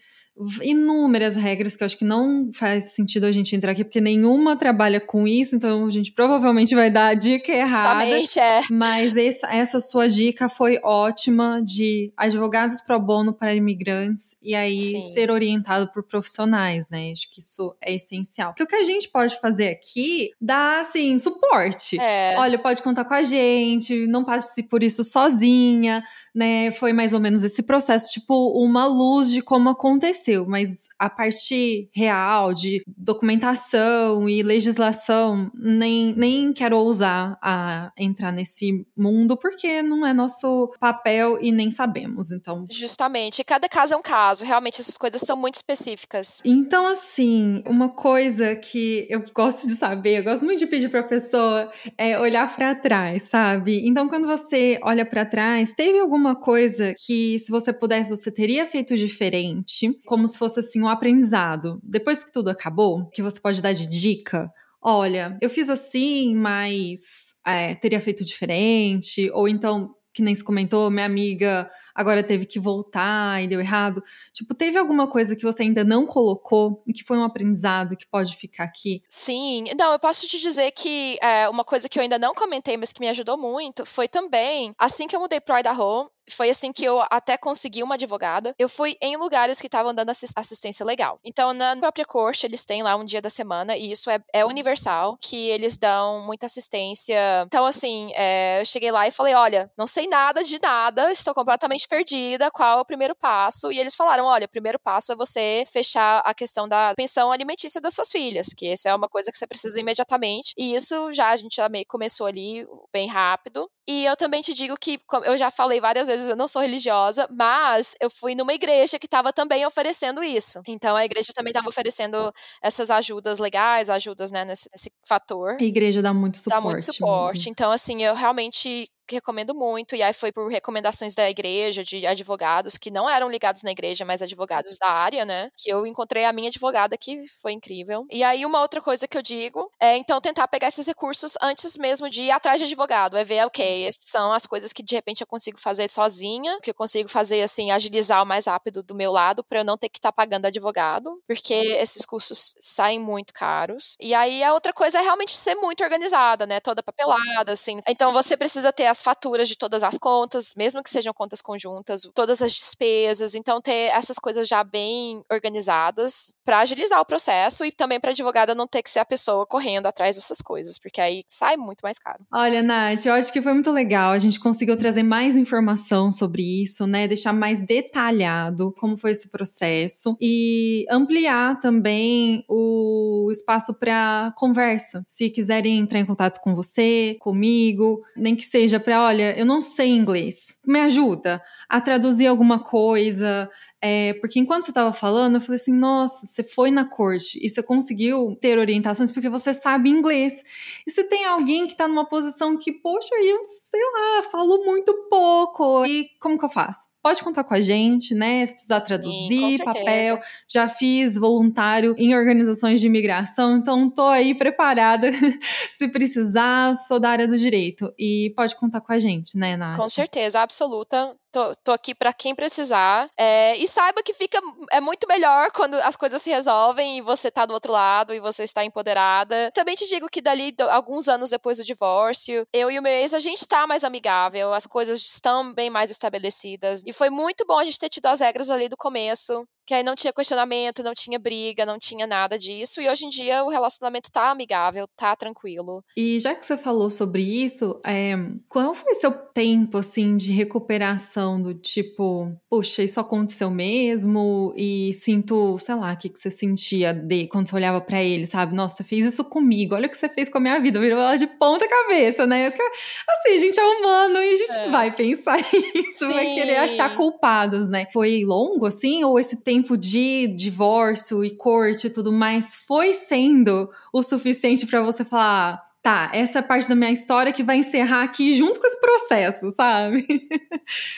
inúmeras 0.63 1.37
regras 1.37 1.77
que 1.77 1.83
eu 1.83 1.87
acho 1.87 1.99
que 1.99 2.05
não 2.05 2.51
faz 2.53 2.95
sentido 2.95 3.27
a 3.27 3.31
gente 3.31 3.55
entrar 3.55 3.73
aqui, 3.73 3.85
porque 3.85 4.01
nenhuma 4.01 4.57
trabalha 4.57 5.01
com 5.01 5.29
isso, 5.29 5.55
então 5.55 5.87
a 5.87 5.91
gente 5.91 6.11
provavelmente 6.13 6.75
vai 6.75 6.91
dar 6.91 7.09
a 7.09 7.15
dica 7.15 7.53
errada. 7.53 8.07
Justamente, 8.07 8.39
é. 8.39 8.61
Mas 8.71 9.17
essa, 9.17 9.47
essa 9.55 9.81
sua 9.81 10.09
dica 10.09 10.49
foi 10.49 10.81
ótima 10.83 11.61
de 11.63 12.13
advogados 12.17 12.81
pro 12.81 12.99
bono 12.99 13.33
para 13.33 13.55
imigrantes 13.55 14.37
e 14.43 14.55
aí 14.55 14.79
Sim. 14.79 15.01
ser 15.13 15.31
orientado 15.31 15.89
por 15.93 16.03
profissionais, 16.03 16.89
né? 16.89 17.13
Acho 17.13 17.31
que 17.31 17.41
isso 17.41 17.77
é 17.81 17.95
essencial. 17.95 18.53
Porque 18.53 18.65
o 18.65 18.67
que 18.67 18.77
a 18.77 18.85
gente 18.85 19.11
pode 19.11 19.39
fazer 19.39 19.69
aqui 19.69 20.31
dá, 20.41 20.81
assim, 20.81 21.19
suporte. 21.19 22.01
É. 22.01 22.37
Olha, 22.39 22.59
pode 22.59 22.83
contar 22.83 23.05
com 23.05 23.15
a 23.15 23.23
gente, 23.23 24.07
não 24.07 24.25
passe 24.25 24.63
por 24.63 24.83
isso 24.83 25.05
sozinha 25.05 26.03
né, 26.35 26.71
foi 26.71 26.93
mais 26.93 27.13
ou 27.13 27.21
menos 27.21 27.43
esse 27.43 27.63
processo, 27.63 28.11
tipo, 28.11 28.53
uma 28.59 28.87
luz 28.87 29.31
de 29.31 29.43
como 29.43 29.69
aconteceu, 29.69 30.47
mas 30.47 30.89
a 30.99 31.11
parte 31.11 31.89
real 31.93 32.55
de 32.55 32.83
documentação 32.87 34.29
e 34.29 34.43
legislação, 34.43 35.51
nem, 35.55 36.15
nem 36.15 36.53
quero 36.53 36.79
ousar 36.79 37.39
a 37.43 37.93
entrar 37.99 38.33
nesse 38.33 38.87
mundo, 38.97 39.37
porque 39.37 39.83
não 39.83 40.07
é 40.07 40.13
nosso 40.13 40.73
papel 40.81 41.39
e 41.41 41.53
nem 41.53 41.71
sabemos, 41.71 42.33
então... 42.33 42.65
Justamente, 42.71 43.45
cada 43.45 43.69
caso 43.69 43.95
é 43.95 43.97
um 43.97 44.03
caso, 44.03 44.45
realmente 44.45 44.81
essas 44.81 44.97
coisas 44.97 45.21
são 45.21 45.37
muito 45.37 45.57
específicas. 45.57 46.41
Então, 46.45 46.87
assim, 46.87 47.63
uma 47.67 47.89
coisa 47.89 48.57
que 48.57 49.07
eu 49.11 49.23
gosto 49.35 49.67
de 49.67 49.75
saber, 49.75 50.19
eu 50.19 50.25
gosto 50.25 50.45
muito 50.45 50.59
de 50.59 50.67
pedir 50.67 50.89
pra 50.89 51.03
pessoa, 51.03 51.71
é 51.99 52.19
olhar 52.19 52.55
para 52.55 52.75
trás, 52.75 53.25
sabe? 53.25 53.87
Então, 53.87 54.09
quando 54.09 54.27
você 54.27 54.79
olha 54.83 55.05
para 55.05 55.25
trás, 55.25 55.75
teve 55.75 55.99
alguma 55.99 56.22
alguma 56.23 56.37
coisa 56.37 56.95
que, 57.05 57.39
se 57.39 57.51
você 57.51 57.73
pudesse, 57.73 58.11
você 58.11 58.31
teria 58.31 58.65
feito 58.67 58.95
diferente, 58.97 59.93
como 60.07 60.29
se 60.29 60.39
fosse 60.39 60.61
assim 60.61 60.81
um 60.81 60.89
aprendizado, 60.89 61.81
depois 61.83 62.23
que 62.23 62.33
tudo 62.33 62.49
acabou, 62.49 63.09
que 63.11 63.23
você 63.23 63.41
pode 63.41 63.61
dar 63.61 63.73
de 63.73 63.87
dica? 63.87 64.49
Olha, 64.81 65.37
eu 65.41 65.51
fiz 65.51 65.69
assim, 65.69 66.35
mas 66.35 67.01
é, 67.45 67.75
teria 67.75 68.01
feito 68.01 68.25
diferente, 68.25 69.29
ou 69.33 69.49
então, 69.49 69.91
que 70.15 70.23
nem 70.23 70.35
se 70.35 70.45
comentou, 70.45 70.91
minha 70.91 71.07
amiga 71.07 71.69
agora 71.95 72.23
teve 72.23 72.47
que 72.47 72.59
voltar 72.59 73.43
e 73.43 73.47
deu 73.47 73.61
errado. 73.61 74.03
Tipo, 74.33 74.55
teve 74.55 74.79
alguma 74.79 75.07
coisa 75.07 75.37
que 75.37 75.43
você 75.43 75.63
ainda 75.63 75.85
não 75.85 76.07
colocou 76.07 76.83
e 76.87 76.93
que 76.93 77.05
foi 77.05 77.19
um 77.19 77.25
aprendizado 77.25 77.97
que 77.97 78.07
pode 78.07 78.37
ficar 78.37 78.65
aqui? 78.65 79.03
Sim, 79.09 79.65
não, 79.79 79.93
eu 79.93 79.99
posso 79.99 80.27
te 80.27 80.39
dizer 80.39 80.71
que 80.73 81.19
é, 81.23 81.49
uma 81.49 81.65
coisa 81.65 81.89
que 81.89 81.99
eu 81.99 82.03
ainda 82.03 82.19
não 82.19 82.35
comentei, 82.35 82.77
mas 82.77 82.93
que 82.93 83.01
me 83.01 83.09
ajudou 83.09 83.37
muito, 83.37 83.85
foi 83.85 84.09
também, 84.09 84.75
assim 84.79 85.07
que 85.07 85.15
eu 85.15 85.21
mudei 85.21 85.41
pro 85.41 85.59
Idaho, 85.59 86.11
foi 86.31 86.51
assim 86.51 86.73
que 86.73 86.85
eu 86.85 87.03
até 87.11 87.37
consegui 87.37 87.83
uma 87.83 87.95
advogada. 87.95 88.55
Eu 88.59 88.69
fui 88.69 88.97
em 89.01 89.17
lugares 89.17 89.61
que 89.61 89.67
estavam 89.67 89.95
dando 89.95 90.11
assistência 90.11 90.85
legal. 90.85 91.19
Então, 91.25 91.53
na 91.53 91.77
própria 91.77 92.05
corte, 92.05 92.47
eles 92.47 92.65
têm 92.65 92.83
lá 92.83 92.97
um 92.97 93.05
dia 93.05 93.21
da 93.21 93.31
semana, 93.31 93.77
e 93.77 93.93
isso 93.93 94.11
é, 94.11 94.19
é 94.33 94.45
universal, 94.45 95.17
que 95.21 95.49
eles 95.51 95.79
dão 95.79 96.25
muita 96.25 96.47
assistência. 96.47 97.17
Então, 97.47 97.65
assim, 97.65 98.11
é, 98.15 98.61
eu 98.61 98.67
cheguei 98.67 98.91
lá 98.91 99.07
e 99.07 99.11
falei: 99.11 99.35
olha, 99.35 99.71
não 99.77 99.87
sei 99.87 100.07
nada 100.07 100.43
de 100.45 100.59
nada, 100.61 101.11
estou 101.11 101.35
completamente 101.35 101.87
perdida, 101.89 102.51
qual 102.51 102.79
é 102.79 102.81
o 102.81 102.87
primeiro 102.87 103.15
passo? 103.15 103.73
E 103.73 103.79
eles 103.79 103.95
falaram: 103.95 104.27
olha, 104.27 104.47
o 104.47 104.51
primeiro 104.51 104.79
passo 104.79 105.13
é 105.13 105.17
você 105.17 105.65
fechar 105.71 106.21
a 106.25 106.35
questão 106.35 106.69
da 106.69 106.95
pensão 106.97 107.33
alimentícia 107.33 107.81
das 107.81 107.95
suas 107.95 108.11
filhas, 108.11 108.49
que 108.57 108.69
essa 108.69 108.89
é 108.89 108.95
uma 108.95 109.09
coisa 109.09 109.31
que 109.31 109.39
você 109.39 109.47
precisa 109.47 109.81
imediatamente. 109.81 110.53
E 110.57 110.75
isso 110.75 111.13
já 111.13 111.31
a 111.31 111.37
gente 111.37 111.57
já 111.57 111.69
meio 111.69 111.87
começou 111.87 112.27
ali 112.27 112.67
bem 112.93 113.09
rápido. 113.09 113.69
E 113.89 114.05
eu 114.05 114.17
também 114.17 114.41
te 114.43 114.55
digo 114.55 114.77
que, 114.81 115.01
eu 115.25 115.37
já 115.37 115.51
falei 115.51 115.81
várias 115.81 116.07
vezes, 116.07 116.29
eu 116.29 116.37
não 116.37 116.47
sou 116.47 116.63
religiosa, 116.63 117.27
mas 117.31 117.95
eu 118.01 118.09
fui 118.09 118.35
numa 118.35 118.55
igreja 118.55 118.99
que 118.99 119.07
estava 119.07 119.33
também 119.33 119.67
oferecendo 119.67 120.23
isso. 120.23 120.63
Então 120.69 120.95
a 120.95 121.05
igreja 121.05 121.33
também 121.35 121.51
estava 121.51 121.69
oferecendo 121.69 122.33
essas 122.63 122.91
ajudas 122.91 123.41
legais, 123.41 123.91
ajudas, 123.91 124.31
né, 124.31 124.45
nesse, 124.45 124.69
nesse 124.73 124.91
fator. 125.05 125.57
A 125.61 125.65
igreja 125.65 126.01
dá 126.01 126.15
muito 126.15 126.39
suporte. 126.39 126.55
Dá 126.55 126.61
muito 126.61 126.83
suporte. 126.83 127.39
Mesmo. 127.39 127.51
Então, 127.51 127.73
assim, 127.73 128.03
eu 128.03 128.15
realmente 128.15 128.89
recomendo 129.11 129.55
muito. 129.55 129.95
E 129.95 130.03
aí 130.03 130.13
foi 130.13 130.33
por 130.33 130.49
recomendações 130.51 131.15
da 131.15 131.29
igreja, 131.29 131.85
de 131.85 132.07
advogados 132.07 132.79
que 132.79 132.91
não 132.91 133.09
eram 133.09 133.31
ligados 133.31 133.63
na 133.63 133.71
igreja, 133.71 134.05
mas 134.05 134.23
advogados 134.23 134.77
da 134.79 134.89
área, 134.89 135.25
né? 135.25 135.51
Que 135.57 135.71
eu 135.71 135.87
encontrei 135.87 136.25
a 136.25 136.33
minha 136.33 136.49
advogada, 136.49 136.97
que 136.97 137.23
foi 137.41 137.53
incrível. 137.53 138.07
E 138.11 138.23
aí, 138.23 138.45
uma 138.45 138.61
outra 138.61 138.81
coisa 138.81 139.07
que 139.09 139.17
eu 139.17 139.23
digo 139.23 139.71
é 139.81 139.97
então 139.97 140.21
tentar 140.21 140.49
pegar 140.49 140.69
esses 140.69 140.87
recursos 140.87 141.35
antes 141.41 141.77
mesmo 141.77 142.09
de 142.09 142.23
ir 142.23 142.31
atrás 142.31 142.59
de 142.59 142.65
advogado. 142.65 143.17
É 143.17 143.25
ver, 143.25 143.45
ok, 143.47 143.87
essas 143.87 144.05
são 144.07 144.33
as 144.33 144.47
coisas 144.47 144.73
que 144.73 144.83
de 144.83 144.95
repente 144.95 145.21
eu 145.21 145.27
consigo 145.27 145.59
fazer 145.61 145.89
sozinha, 145.89 146.59
que 146.63 146.71
eu 146.71 146.75
consigo 146.75 147.09
fazer 147.09 147.43
assim, 147.43 147.71
agilizar 147.71 148.23
o 148.23 148.27
mais 148.27 148.47
rápido 148.47 148.83
do 148.83 148.95
meu 148.95 149.13
lado, 149.13 149.45
para 149.45 149.61
eu 149.61 149.65
não 149.65 149.77
ter 149.77 149.89
que 149.89 149.99
estar 149.99 150.11
tá 150.11 150.17
pagando 150.17 150.47
advogado, 150.47 151.21
porque 151.27 151.55
esses 151.55 152.05
cursos 152.05 152.55
saem 152.61 152.99
muito 152.99 153.33
caros. 153.33 153.97
E 154.01 154.15
aí 154.15 154.43
a 154.43 154.53
outra 154.53 154.73
coisa 154.73 154.99
é 154.99 155.03
realmente 155.03 155.33
ser 155.33 155.55
muito 155.55 155.83
organizada, 155.83 156.47
né? 156.47 156.61
Toda 156.61 156.83
papelada, 156.83 157.53
assim. 157.53 157.81
Então 157.89 158.13
você 158.13 158.37
precisa 158.37 158.73
ter 158.73 158.87
as 158.93 159.03
faturas 159.03 159.49
de 159.49 159.57
todas 159.57 159.83
as 159.83 159.99
contas, 159.99 160.55
mesmo 160.57 160.83
que 160.83 160.91
sejam 160.91 161.13
contas 161.13 161.43
conjuntas, 161.43 162.09
todas 162.15 162.41
as 162.41 162.53
despesas. 162.53 163.35
Então, 163.35 163.61
ter 163.61 163.91
essas 163.93 164.19
coisas 164.19 164.47
já 164.47 164.63
bem 164.63 165.25
organizadas 165.31 166.35
para 166.45 166.61
agilizar 166.61 167.01
o 167.01 167.05
processo 167.05 167.65
e 167.65 167.73
também 167.73 167.99
para 167.99 168.11
a 168.11 168.13
advogada 168.13 168.55
não 168.55 168.69
ter 168.69 168.83
que 168.83 168.91
ser 168.91 169.01
a 169.01 169.05
pessoa 169.05 169.47
correndo 169.47 169.87
atrás 169.87 170.17
dessas 170.17 170.39
coisas, 170.39 170.79
porque 170.79 171.01
aí 171.01 171.25
sai 171.27 171.57
muito 171.57 171.81
mais 171.81 171.99
caro. 171.99 172.25
Olha, 172.33 172.63
Nath, 172.63 173.07
eu 173.07 173.15
acho 173.15 173.33
que 173.33 173.43
foi 173.43 173.53
muito 173.53 173.71
legal. 173.73 174.13
A 174.13 174.19
gente 174.19 174.39
conseguiu 174.39 174.77
trazer 174.77 175.03
mais 175.03 175.37
informação 175.37 176.13
sobre 176.13 176.63
isso, 176.63 176.87
né? 176.87 177.09
Deixar 177.09 177.33
mais 177.33 177.65
detalhado 177.65 178.73
como 178.79 178.99
foi 178.99 179.13
esse 179.13 179.29
processo 179.31 180.17
e 180.21 180.85
ampliar 180.91 181.59
também 181.59 182.45
o 182.49 183.29
espaço 183.33 183.79
para 183.79 184.33
conversa. 184.37 185.05
Se 185.09 185.31
quiserem 185.31 185.79
entrar 185.79 186.01
em 186.01 186.07
contato 186.07 186.41
com 186.41 186.55
você, 186.55 187.17
comigo, 187.21 188.03
nem 188.17 188.37
que 188.37 188.45
seja 188.45 188.79
para 188.83 189.03
olha, 189.03 189.39
eu 189.39 189.47
não 189.47 189.61
sei 189.61 189.89
inglês, 189.89 190.55
me 190.67 190.81
ajuda. 190.81 191.43
A 191.73 191.81
traduzir 191.81 192.27
alguma 192.27 192.59
coisa, 192.59 193.51
é, 193.81 194.13
porque 194.21 194.39
enquanto 194.39 194.65
você 194.65 194.71
estava 194.71 194.93
falando, 194.93 195.37
eu 195.37 195.41
falei 195.41 195.57
assim: 195.57 195.73
nossa, 195.73 196.27
você 196.27 196.45
foi 196.45 196.71
na 196.71 196.85
corte 196.85 197.41
e 197.43 197.49
você 197.49 197.63
conseguiu 197.63 198.37
ter 198.41 198.59
orientações 198.59 199.11
porque 199.11 199.29
você 199.29 199.55
sabe 199.55 199.89
inglês. 199.89 200.45
E 200.87 200.91
você 200.91 201.03
tem 201.03 201.25
alguém 201.25 201.67
que 201.67 201.73
está 201.73 201.89
numa 201.89 202.07
posição 202.07 202.59
que, 202.59 202.71
poxa, 202.71 203.15
eu 203.17 203.43
sei 203.43 203.81
lá, 203.81 204.23
falo 204.31 204.65
muito 204.65 204.93
pouco. 205.11 205.87
E 205.87 206.11
como 206.21 206.39
que 206.39 206.45
eu 206.45 206.51
faço? 206.51 206.91
Pode 207.03 207.25
contar 207.25 207.43
com 207.43 207.55
a 207.55 207.61
gente, 207.61 208.15
né? 208.15 208.45
Se 208.45 208.53
precisar 208.53 208.81
traduzir, 208.83 209.53
Sim, 209.53 209.65
papel. 209.65 210.21
Já 210.47 210.69
fiz 210.69 211.17
voluntário 211.17 211.97
em 211.99 212.15
organizações 212.15 212.81
de 212.81 212.87
imigração, 212.87 213.57
então 213.57 213.91
tô 213.91 214.07
aí 214.07 214.37
preparada 214.37 215.11
se 215.75 215.89
precisar, 215.89 216.77
sou 216.77 217.01
da 217.01 217.09
área 217.09 217.27
do 217.27 217.37
direito. 217.37 217.93
E 217.99 218.33
pode 218.37 218.55
contar 218.55 218.83
com 218.83 218.93
a 218.93 218.99
gente, 218.99 219.37
né, 219.39 219.57
Nath? 219.57 219.77
Com 219.77 219.89
certeza, 219.89 220.41
absoluta. 220.41 221.17
Tô, 221.33 221.57
tô 221.57 221.73
aqui 221.73 221.95
para 221.95 222.13
quem 222.13 222.35
precisar. 222.35 223.11
É, 223.17 223.57
e 223.57 223.67
saiba 223.67 224.03
que 224.03 224.13
fica 224.13 224.39
é 224.71 224.81
muito 224.83 225.07
melhor 225.09 225.51
quando 225.51 225.75
as 225.77 225.97
coisas 225.97 226.21
se 226.21 226.29
resolvem 226.29 226.99
e 226.99 227.01
você 227.01 227.31
tá 227.31 227.47
do 227.47 227.55
outro 227.55 227.73
lado 227.73 228.13
e 228.13 228.21
você 228.21 228.45
está 228.45 228.63
empoderada. 228.65 229.51
Também 229.55 229.75
te 229.75 229.87
digo 229.87 230.11
que 230.11 230.21
dali, 230.21 230.55
alguns 230.71 231.09
anos 231.09 231.31
depois 231.31 231.57
do 231.57 231.65
divórcio, 231.65 232.47
eu 232.53 232.71
e 232.71 232.79
o 232.79 232.83
meu 232.83 232.93
ex, 232.93 233.15
a 233.15 233.19
gente 233.19 233.47
tá 233.47 233.67
mais 233.67 233.83
amigável, 233.83 234.53
as 234.53 234.67
coisas 234.67 235.01
estão 235.01 235.55
bem 235.55 235.71
mais 235.71 235.91
estabelecidas. 235.91 236.83
E 236.87 236.93
foi 236.93 237.09
muito 237.09 237.47
bom 237.47 237.59
a 237.59 237.65
gente 237.65 237.79
ter 237.79 237.89
tido 237.89 238.07
as 238.07 238.21
regras 238.21 238.51
ali 238.51 238.69
do 238.69 238.77
começo 238.77 239.47
que 239.67 239.75
aí 239.75 239.83
não 239.83 239.95
tinha 239.95 240.13
questionamento, 240.13 240.83
não 240.83 240.93
tinha 240.95 241.19
briga, 241.19 241.65
não 241.65 241.79
tinha 241.79 242.07
nada 242.07 242.39
disso. 242.39 242.81
E 242.81 242.89
hoje 242.89 243.07
em 243.07 243.11
dia 243.11 243.45
o 243.45 243.49
relacionamento 243.49 244.11
tá 244.11 244.31
amigável, 244.31 244.87
tá 244.97 245.15
tranquilo. 245.15 245.83
E 245.97 246.19
já 246.19 246.35
que 246.35 246.45
você 246.45 246.57
falou 246.57 246.91
sobre 246.91 247.23
isso, 247.23 247.81
é, 247.85 248.15
qual 248.49 248.75
foi 248.75 248.95
seu 248.95 249.13
tempo, 249.13 249.79
assim, 249.79 250.17
de 250.17 250.33
recuperação 250.33 251.41
do 251.41 251.55
tipo, 251.55 252.33
puxa, 252.51 252.83
isso 252.83 253.01
aconteceu 253.01 253.51
mesmo? 253.51 254.53
E 254.57 254.93
sinto, 254.93 255.57
sei 255.59 255.75
lá, 255.75 255.93
o 255.93 255.97
que, 255.97 256.09
que 256.09 256.19
você 256.19 256.31
sentia 256.31 256.93
de 256.93 257.27
quando 257.29 257.49
você 257.49 257.57
olhava 257.57 257.81
para 257.81 258.03
ele, 258.03 258.27
sabe? 258.27 258.55
Nossa, 258.55 258.77
você 258.77 258.85
fez 258.85 259.07
isso 259.07 259.25
comigo, 259.25 259.75
olha 259.75 259.87
o 259.87 259.91
que 259.91 259.97
você 259.97 260.09
fez 260.09 260.29
com 260.29 260.39
a 260.39 260.41
minha 260.41 260.61
vida, 260.61 260.81
virou 260.81 260.99
ela 260.99 261.17
de 261.17 261.27
ponta 261.27 261.69
cabeça, 261.69 262.27
né? 262.27 262.49
Eu, 262.49 262.53
assim, 262.53 263.35
a 263.35 263.39
gente 263.39 263.59
é 263.59 263.65
humano 263.65 264.17
e 264.17 264.35
a 264.35 264.37
gente 264.37 264.59
é. 264.59 264.69
vai 264.71 264.95
pensar 264.95 265.39
isso, 265.75 266.07
Sim. 266.07 266.13
vai 266.13 266.35
querer 266.35 266.57
achar 266.57 266.97
culpados, 266.97 267.69
né? 267.69 267.87
Foi 267.93 268.25
longo, 268.25 268.67
assim, 268.67 269.05
ou 269.05 269.19
esse 269.19 269.43
tempo 269.43 269.52
tempo 269.53 269.77
de 269.77 270.29
divórcio 270.29 271.23
e 271.23 271.37
corte 271.37 271.87
e 271.87 271.91
tudo 271.91 272.11
mais 272.11 272.55
foi 272.55 272.95
sendo 272.95 273.71
o 273.93 274.03
suficiente 274.03 274.67
para 274.67 274.81
você 274.81 275.05
falar, 275.05 275.63
tá, 275.83 276.11
essa 276.15 276.39
é 276.39 276.43
parte 276.43 276.69
da 276.69 276.77
minha 276.77 276.93
história 276.93 277.33
que 277.33 277.43
vai 277.43 277.57
encerrar 277.57 278.05
aqui 278.05 278.33
junto 278.33 278.61
com 278.61 278.67
esse 278.67 278.81
processo, 278.81 279.51
sabe? 279.51 280.07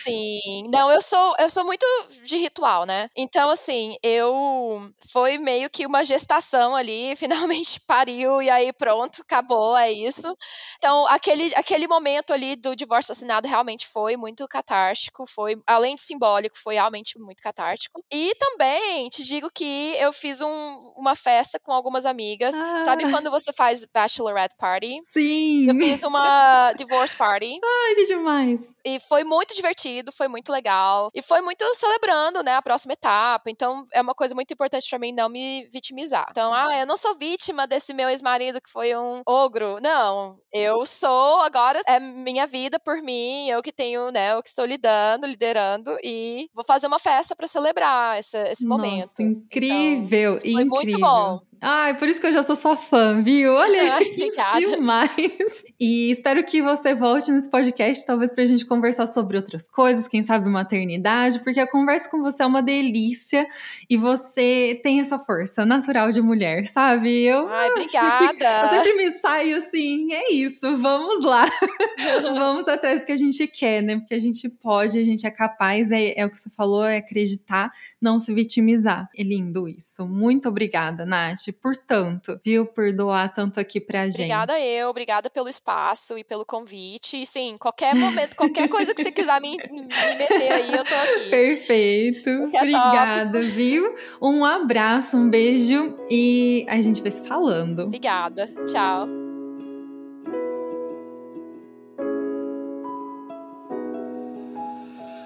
Sim. 0.00 0.68
Não, 0.70 0.90
eu 0.90 1.00
sou 1.00 1.34
eu 1.38 1.48
sou 1.48 1.64
muito 1.64 1.86
de 2.22 2.36
ritual, 2.36 2.84
né? 2.84 3.08
Então 3.16 3.48
assim, 3.48 3.96
eu 4.02 4.92
foi 5.10 5.38
meio 5.38 5.70
que 5.70 5.86
uma 5.86 6.04
gestação 6.04 6.76
ali, 6.76 7.16
finalmente 7.16 7.80
pariu 7.80 8.42
e 8.42 8.50
aí 8.50 8.72
pronto, 8.74 9.22
acabou, 9.22 9.76
é 9.76 9.90
isso. 9.90 10.36
Então, 10.76 11.06
aquele 11.08 11.54
aquele 11.54 11.88
momento 11.88 12.32
ali 12.32 12.54
do 12.54 12.76
divórcio 12.76 13.12
assinado 13.12 13.48
realmente 13.48 13.88
foi 13.88 14.16
muito 14.18 14.46
catártico, 14.46 15.24
foi 15.26 15.56
além 15.66 15.94
de 15.94 16.02
simbólico, 16.02 16.58
foi 16.62 16.74
realmente 16.74 17.18
muito 17.18 17.42
catártico. 17.42 18.04
E 18.12 18.34
também 18.34 19.08
te 19.08 19.24
digo 19.24 19.50
que 19.54 19.94
eu 19.98 20.12
fiz 20.12 20.42
um, 20.42 20.92
uma 20.96 21.14
festa 21.14 21.58
com 21.58 21.72
algumas 21.72 22.04
amigas. 22.04 22.54
Ah. 22.60 22.80
Sabe 22.80 23.10
quando 23.10 23.30
você 23.30 23.50
faz 23.52 23.86
bachelorette 23.86 24.54
party 24.58 24.73
party. 24.74 25.00
Sim. 25.04 25.68
Eu 25.68 25.74
fiz 25.74 26.02
uma 26.02 26.72
divorce 26.76 27.16
party. 27.16 27.58
Ai, 27.62 27.94
que 27.94 28.04
demais. 28.06 28.74
E 28.84 28.98
foi 29.00 29.24
muito 29.24 29.54
divertido, 29.54 30.12
foi 30.12 30.28
muito 30.28 30.50
legal. 30.50 31.10
E 31.14 31.22
foi 31.22 31.40
muito 31.40 31.64
celebrando, 31.74 32.42
né, 32.42 32.54
a 32.54 32.62
próxima 32.62 32.92
etapa. 32.92 33.50
Então, 33.50 33.86
é 33.92 34.00
uma 34.00 34.14
coisa 34.14 34.34
muito 34.34 34.52
importante 34.52 34.88
para 34.88 34.98
mim 34.98 35.12
não 35.12 35.28
me 35.28 35.68
vitimizar. 35.72 36.26
Então, 36.30 36.52
ah, 36.52 36.76
eu 36.78 36.86
não 36.86 36.96
sou 36.96 37.14
vítima 37.14 37.66
desse 37.66 37.94
meu 37.94 38.08
ex-marido 38.08 38.60
que 38.60 38.70
foi 38.70 38.96
um 38.96 39.22
ogro. 39.26 39.76
Não, 39.82 40.38
eu 40.52 40.84
sou, 40.86 41.40
agora 41.40 41.80
é 41.86 42.00
minha 42.00 42.46
vida 42.46 42.78
por 42.78 43.00
mim, 43.02 43.48
eu 43.48 43.62
que 43.62 43.72
tenho, 43.72 44.10
né, 44.10 44.32
eu 44.32 44.42
que 44.42 44.48
estou 44.48 44.64
lidando, 44.64 45.26
liderando 45.26 45.96
e 46.02 46.48
vou 46.54 46.64
fazer 46.64 46.86
uma 46.86 46.98
festa 46.98 47.36
para 47.36 47.46
celebrar 47.46 48.18
esse, 48.18 48.38
esse 48.48 48.66
Nossa, 48.66 48.82
momento. 48.82 49.22
Incrível, 49.22 50.32
então, 50.32 50.40
foi 50.40 50.50
incrível. 50.50 50.68
muito 50.68 50.98
bom. 51.00 51.40
Ai, 51.66 51.96
por 51.96 52.06
isso 52.06 52.20
que 52.20 52.26
eu 52.26 52.32
já 52.32 52.42
sou 52.42 52.54
sua 52.54 52.76
fã, 52.76 53.22
viu? 53.22 53.54
Olha, 53.54 53.96
que 54.04 54.66
demais. 54.76 55.64
E 55.86 56.10
espero 56.10 56.42
que 56.42 56.62
você 56.62 56.94
volte 56.94 57.30
nesse 57.30 57.46
podcast, 57.50 58.06
talvez 58.06 58.32
pra 58.32 58.46
gente 58.46 58.64
conversar 58.64 59.06
sobre 59.06 59.36
outras 59.36 59.68
coisas, 59.68 60.08
quem 60.08 60.22
sabe 60.22 60.48
maternidade, 60.48 61.40
porque 61.40 61.60
a 61.60 61.70
conversa 61.70 62.08
com 62.08 62.22
você 62.22 62.42
é 62.42 62.46
uma 62.46 62.62
delícia 62.62 63.46
e 63.90 63.94
você 63.94 64.80
tem 64.82 65.02
essa 65.02 65.18
força 65.18 65.66
natural 65.66 66.10
de 66.10 66.22
mulher, 66.22 66.66
sabe? 66.66 67.24
Eu, 67.24 67.46
Ai, 67.50 67.68
obrigada. 67.76 68.62
Eu 68.62 68.68
sempre 68.70 68.94
me 68.94 69.12
saio 69.12 69.58
assim, 69.58 70.10
é 70.14 70.32
isso, 70.32 70.74
vamos 70.78 71.22
lá. 71.22 71.44
vamos 72.34 72.66
atrás 72.66 73.00
do 73.00 73.06
que 73.06 73.12
a 73.12 73.16
gente 73.16 73.46
quer, 73.46 73.82
né? 73.82 73.98
Porque 73.98 74.14
a 74.14 74.18
gente 74.18 74.48
pode, 74.48 74.98
a 74.98 75.04
gente 75.04 75.26
é 75.26 75.30
capaz, 75.30 75.92
é, 75.92 76.18
é 76.18 76.24
o 76.24 76.30
que 76.30 76.40
você 76.40 76.48
falou, 76.48 76.86
é 76.86 76.96
acreditar, 76.96 77.70
não 78.00 78.18
se 78.18 78.32
vitimizar. 78.32 79.06
É 79.14 79.22
lindo 79.22 79.68
isso. 79.68 80.08
Muito 80.08 80.48
obrigada, 80.48 81.04
Nath 81.04 81.52
por 81.62 81.76
tanto, 81.76 82.40
viu? 82.42 82.64
Por 82.64 82.90
doar 82.90 83.34
tanto 83.34 83.60
aqui 83.60 83.78
pra 83.78 84.06
gente. 84.06 84.14
Obrigada 84.14 84.58
eu, 84.58 84.88
obrigada 84.88 85.28
pelo 85.28 85.46
espaço 85.46 85.73
e 86.16 86.24
pelo 86.24 86.44
convite. 86.44 87.20
E 87.20 87.26
sim, 87.26 87.56
qualquer 87.58 87.94
momento, 87.94 88.36
qualquer 88.36 88.68
coisa 88.68 88.94
que 88.94 89.02
você 89.02 89.10
quiser 89.10 89.40
me, 89.40 89.56
me 89.70 89.82
meter 89.82 90.52
aí, 90.52 90.74
eu 90.74 90.84
tô 90.84 90.94
aqui. 90.94 91.30
Perfeito. 91.30 92.30
Obrigada, 92.30 93.40
viu? 93.40 93.94
Um 94.20 94.44
abraço, 94.44 95.16
um 95.16 95.28
beijo 95.28 95.98
e 96.10 96.64
a 96.68 96.80
gente 96.80 97.02
vai 97.02 97.10
se 97.10 97.26
falando. 97.26 97.84
Obrigada. 97.84 98.48
Tchau. 98.66 99.08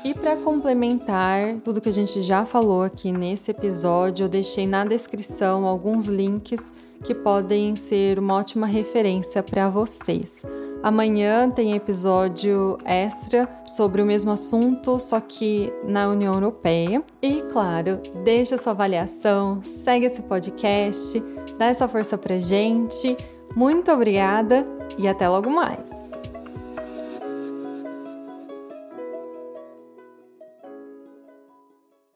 E 0.04 0.14
para 0.14 0.36
complementar 0.36 1.60
tudo 1.62 1.82
que 1.82 1.88
a 1.88 1.92
gente 1.92 2.22
já 2.22 2.44
falou 2.44 2.82
aqui 2.82 3.12
nesse 3.12 3.50
episódio, 3.50 4.24
eu 4.24 4.28
deixei 4.28 4.66
na 4.66 4.84
descrição 4.84 5.66
alguns 5.66 6.06
links 6.06 6.72
que 7.02 7.14
podem 7.14 7.76
ser 7.76 8.18
uma 8.18 8.34
ótima 8.34 8.66
referência 8.66 9.42
para 9.42 9.68
vocês. 9.68 10.44
Amanhã 10.82 11.50
tem 11.50 11.74
episódio 11.74 12.78
extra 12.84 13.48
sobre 13.66 14.00
o 14.00 14.06
mesmo 14.06 14.30
assunto, 14.30 14.98
só 14.98 15.20
que 15.20 15.72
na 15.84 16.08
União 16.08 16.34
Europeia. 16.34 17.02
E 17.20 17.42
claro, 17.52 18.00
deixa 18.22 18.56
sua 18.56 18.72
avaliação, 18.72 19.60
segue 19.60 20.06
esse 20.06 20.22
podcast, 20.22 21.20
dá 21.58 21.66
essa 21.66 21.88
força 21.88 22.16
pra 22.16 22.38
gente. 22.38 23.16
Muito 23.56 23.90
obrigada 23.90 24.64
e 24.96 25.08
até 25.08 25.28
logo 25.28 25.50
mais! 25.50 26.07